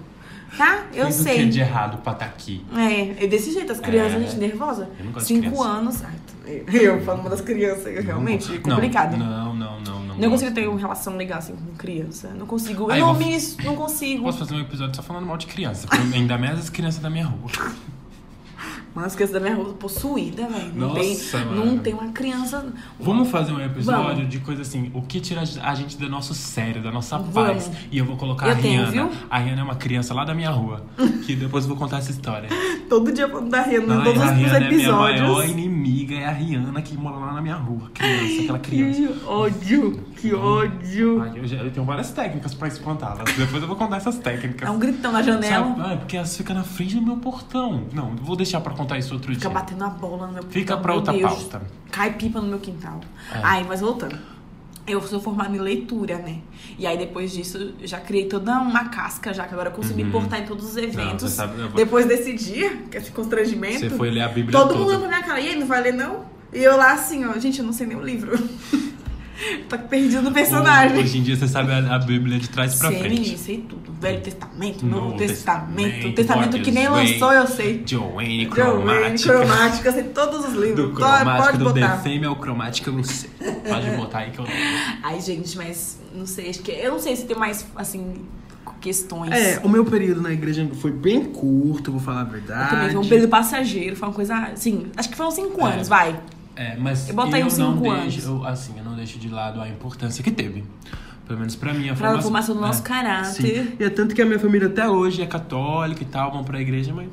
[0.56, 0.84] Tá?
[0.92, 1.48] Eu Fez o que sei.
[1.48, 2.64] de errado pra estar aqui?
[2.76, 4.26] É, é desse jeito, as crianças, É.
[4.26, 4.88] gente, nervosa.
[4.98, 5.68] Eu não gosto de Cinco criança.
[5.68, 6.02] anos.
[6.04, 6.14] Ai,
[6.72, 9.16] eu, falo uma das crianças, eu realmente, é Não, complicado.
[9.16, 10.30] Não, Não, não, não, não.
[10.30, 10.54] consigo gosto.
[10.54, 12.28] ter uma relação legal assim com criança.
[12.38, 12.90] Não consigo.
[12.90, 13.38] Aí eu não vou- me.
[13.64, 14.22] Não consigo.
[14.24, 15.88] Posso fazer um episódio só falando mal de criança.
[16.12, 17.50] Ainda mais as crianças da minha rua.
[18.94, 20.72] Mas as crianças da minha rua possuída, velho.
[20.74, 21.64] Não, Nossa, tem, mano.
[21.66, 22.64] não tem uma criança.
[23.00, 24.28] Vamos fazer um episódio Vamos.
[24.28, 27.34] de coisa assim, o que tira a gente do nosso sério, da nossa Vamos.
[27.34, 27.70] paz.
[27.90, 28.90] E eu vou colocar Eu a tenho, Rihanna.
[29.10, 29.10] viu?
[29.28, 30.84] A Rihanna é uma criança lá da minha rua.
[31.26, 32.48] que depois eu vou contar essa história.
[32.88, 35.20] Todo dia falando da Rihanna, Ai, todos os Rihanna é minha episódios.
[35.22, 37.90] maior inimiga, é a Rihanna que mora lá na minha rua.
[37.94, 39.00] Criança, aquela criança.
[39.02, 41.20] que ódio, que ódio.
[41.22, 43.24] Ai, eu, já, eu tenho várias técnicas pra espantá-las.
[43.36, 44.66] Depois eu vou contar essas técnicas.
[44.66, 45.66] É um gritão na janela.
[45.76, 45.80] Sabe?
[45.92, 47.84] Ah, porque elas ficam na frente do meu portão.
[47.92, 49.50] Não, vou deixar pra contar isso outro Fica dia.
[49.50, 50.52] batendo a bola no meu quintal.
[50.52, 51.32] Fica pra meu outra Deus.
[51.32, 51.62] pauta.
[51.90, 53.00] Cai pipa no meu quintal.
[53.34, 53.40] É.
[53.42, 54.18] Aí, mas voltando.
[54.86, 56.38] Eu sou formada em leitura, né?
[56.78, 60.10] E aí, depois disso, já criei toda uma casca, já que agora eu consigo me
[60.10, 61.22] portar em todos os eventos.
[61.22, 61.28] Uhum.
[61.28, 63.78] você sabe, vou- Depois desse dia, que é esse constrangimento.
[63.80, 64.78] Você foi ler a Bíblia Todo toda.
[64.80, 66.24] mundo olhou pra minha cara, e aí, não vai ler, não?
[66.52, 68.32] E eu lá assim, ó, gente, eu não sei nem o livro.
[69.68, 70.98] Tô perdido no personagem.
[70.98, 73.20] Hoje em dia você sabe a, a Bíblia de trás pra sei, frente.
[73.20, 73.92] menino, sei tudo.
[74.00, 75.76] Velho Testamento, Novo, Novo Testamento.
[75.76, 77.82] Testamento, Testamento que nem Marcus lançou, eu sei.
[77.86, 79.32] Joanne, Joanne, cromática.
[79.32, 80.74] cromática, sei todos os livros.
[80.76, 81.96] Do Pode- cromática, pode do botar.
[81.96, 83.30] Defame ao cromática, eu não sei.
[83.68, 84.52] Pode botar aí que eu não.
[85.02, 88.14] Ai, gente, mas não sei, acho que eu não sei se tem mais, assim,
[88.80, 89.30] questões.
[89.32, 92.70] É, o meu período na igreja foi bem curto, vou falar a Eu verdade.
[92.70, 95.72] também foi um período passageiro, foi uma coisa, assim, acho que foram cinco É.
[95.72, 96.14] anos, vai.
[96.56, 100.22] É, mas Eu eu não deixo, eu, assim, eu não deixo de lado a importância
[100.22, 100.64] que teve.
[101.26, 103.64] Pelo menos pra mim, a Pra formação, formação do nosso é, caráter.
[103.66, 103.76] Sim.
[103.80, 106.60] E é tanto que a minha família até hoje é católica e tal, vão pra
[106.60, 107.08] igreja, mas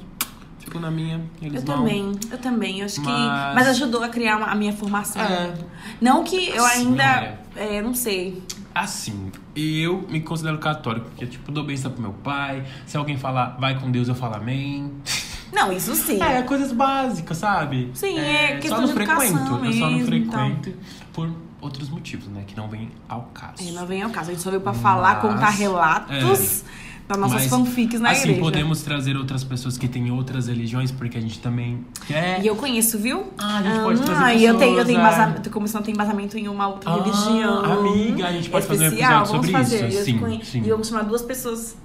[0.59, 1.77] fico na minha, eles Eu não.
[1.77, 2.79] também, eu também.
[2.81, 3.07] Eu acho que.
[3.07, 5.21] Mas- Mas ajudou a criar uma- a minha formação.
[5.21, 5.53] É.
[6.01, 7.39] Não que eu Sim, ainda.
[7.55, 8.43] É, não sei.
[8.75, 12.63] Assim, eu me considero católico, porque, tipo, dou bênção pro meu pai.
[12.85, 14.91] Se alguém falar, vai com Deus, eu falo amém.
[15.53, 16.21] Não, isso sim.
[16.21, 17.89] É, coisas básicas, sabe?
[17.93, 19.21] Sim, é questão só não frequento.
[19.21, 20.05] eu só não mesmo, então.
[20.05, 20.73] frequento
[21.13, 21.29] por
[21.59, 22.43] outros motivos, né?
[22.47, 23.55] Que não vem ao caso.
[23.67, 24.29] É, não vem ao caso.
[24.31, 26.63] A gente só veio pra falar, Mas- contar relatos
[27.07, 28.39] das nossas Mas, fanfics na assim, igreja.
[28.39, 32.41] podemos trazer outras pessoas que têm outras religiões, porque a gente também quer.
[32.41, 33.31] E eu conheço, viu?
[33.37, 35.01] Ah, a gente pode trazer Ah, e eu tenho, eu pessoas, tenho é.
[35.01, 37.65] embasamento, tô começando a ter embasamento em uma outra Ah, religião.
[37.65, 39.87] amiga, a gente pode fazer um especial, episódio vamos sobre fazer.
[39.89, 40.63] isso, Eu sim, conhe- sim.
[40.65, 41.75] E vamos chamar duas pessoas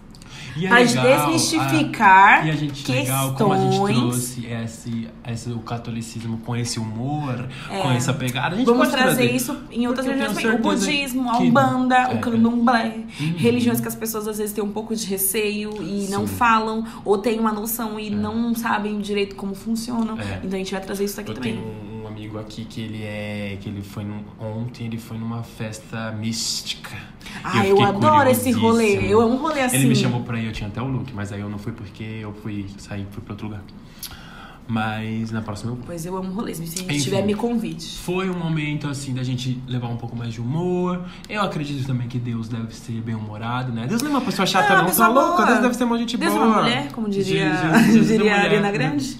[0.56, 2.98] E é pra legal, desmistificar ah, e a gente questões.
[3.00, 8.54] legal como a gente trouxe esse, esse, o catolicismo com esse humor, com essa pegada.
[8.54, 8.72] A gente É.
[8.72, 10.54] Vamos pode trazer isso em outras religiões.
[10.54, 12.14] O budismo, a umbanda, é.
[12.14, 13.04] o candomblé.
[13.20, 13.34] Uhum.
[13.36, 16.34] Religiões que as pessoas às vezes têm um pouco de receio e não Sim.
[16.34, 20.18] falam, ou têm uma noção e não sabem direito como funcionam.
[20.18, 20.40] É.
[20.42, 21.54] Então a gente vai trazer isso aqui Eu também.
[21.54, 23.58] tenho um amigo aqui que ele é.
[23.60, 26.96] que ele foi num, ontem, ele foi numa festa mística.
[27.44, 28.96] Ah, eu fiquei adoro esse rolê.
[29.12, 29.76] Eu amo um rolê assim.
[29.76, 31.72] Ele me chamou pra ir, eu tinha até o look, mas aí eu não fui
[31.72, 33.62] porque eu fui sair, fui pra outro lugar.
[34.68, 35.84] Mas na próxima eu vou.
[35.86, 36.56] Pois eu amo rolês.
[36.56, 36.98] Se a gente Enfim.
[36.98, 37.86] tiver, me convide.
[37.98, 41.04] Foi um momento assim da gente levar um pouco mais de humor.
[41.28, 43.86] Eu acredito também que Deus deve ser bem humorado, né?
[43.86, 45.36] Deus não é uma pessoa chata, Ah, não, tá pessoa louca.
[45.36, 45.46] boa.
[45.46, 46.48] Deus deve ser uma gente Deus é boa.
[46.48, 48.72] uma mulher, como diria, Jesus, Jesus é diria a mulher, Ariana né?
[48.72, 49.18] Grande.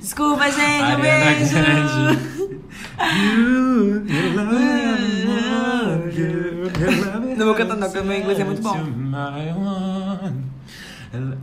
[0.00, 1.54] Desculpa, gente, um beijo.
[1.54, 2.38] Grande.
[2.98, 5.27] You, you
[7.36, 8.76] Não vou cantar não, porque o meu inglês é muito bom.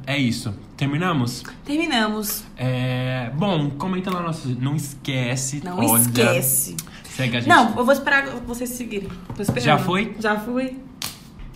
[0.06, 0.54] É isso.
[0.78, 1.44] Terminamos?
[1.64, 2.44] Terminamos.
[2.56, 4.50] É, bom, comenta lá nosso.
[4.60, 5.62] Não esquece.
[5.64, 6.76] Não olha, esquece.
[7.04, 7.50] Segue a gente.
[7.50, 9.10] Não, eu vou esperar vocês seguirem.
[9.58, 10.16] Já foi?
[10.20, 10.78] Já fui.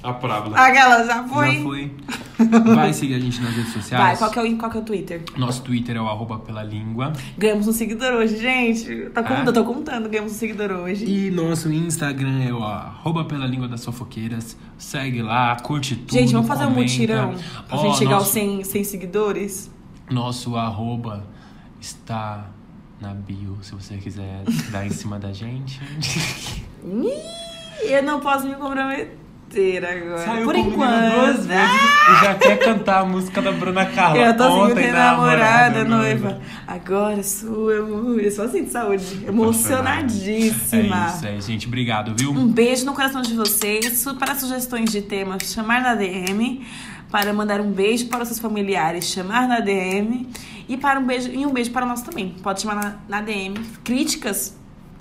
[0.01, 0.57] A parábola.
[0.57, 1.55] Aquela, já foi.
[1.57, 1.91] Já foi.
[2.73, 4.01] Vai seguir a gente nas redes sociais.
[4.03, 5.21] Vai, qual que, é o, qual que é o Twitter?
[5.35, 7.11] Nosso Twitter é o arroba pela língua.
[7.37, 9.09] Ganhamos um seguidor hoje, gente.
[9.09, 9.23] Tá É?
[9.25, 11.03] contando, tô contando, ganhamos um seguidor hoje.
[11.05, 14.55] E nosso Instagram é o arroba pela língua das fofoqueiras.
[14.77, 16.13] Segue lá, curte tudo.
[16.13, 16.91] gente, vamos fazer um comenta.
[16.93, 17.35] mutirão
[17.67, 19.71] pra Ó, gente chegar aos nosso, 100, 100 seguidores?
[20.09, 21.27] Nosso arroba
[21.81, 22.47] está
[23.01, 25.81] na bio, se você quiser dar em cima da gente.
[27.81, 29.17] Eu não posso me comprometer
[29.57, 30.25] agora.
[30.25, 31.13] Saiu Por enquanto.
[31.13, 34.17] duas vezes e já quer cantar a música da Bruna Carla.
[34.17, 36.39] Eu tô assim, Ontem, tem namorada, noiva.
[36.67, 39.23] Agora sua, eu sou assim de saúde.
[39.25, 41.07] É Emocionadíssima.
[41.15, 41.67] isso, é, gente.
[41.67, 42.31] Obrigado, viu?
[42.31, 44.05] Um beijo no coração de vocês.
[44.19, 46.65] Para sugestões de temas, chamar na DM.
[47.11, 50.27] Para mandar um beijo para os seus familiares, chamar na DM.
[50.67, 52.35] E, para um beijo, e um beijo para nós também.
[52.43, 53.55] Pode chamar na, na DM.
[53.83, 54.55] Críticas,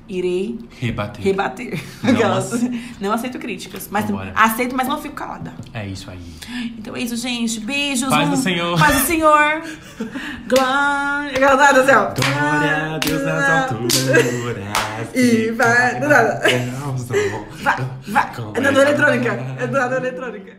[0.09, 1.23] irei Rebater.
[1.25, 1.81] rebater.
[2.03, 3.89] Não ace- Não aceito críticas.
[3.91, 4.33] Mas Vambora.
[4.35, 5.53] aceito, mas não fico calada.
[5.75, 6.19] É isso aí.
[6.79, 7.61] Então é isso, gente.
[7.61, 8.09] Beijos.
[8.09, 8.79] Paz do um- Senhor.
[8.79, 9.63] Paz do Senhor.
[10.49, 11.39] Glória.
[11.39, 12.15] Glória do céu.
[12.17, 15.15] Glória a Deus nas alturas.
[15.15, 16.41] E vai- do nada.
[17.63, 17.77] Vai,
[18.09, 18.33] vai.
[18.55, 19.29] É da eletrônica.
[19.59, 20.57] É da eletrônica.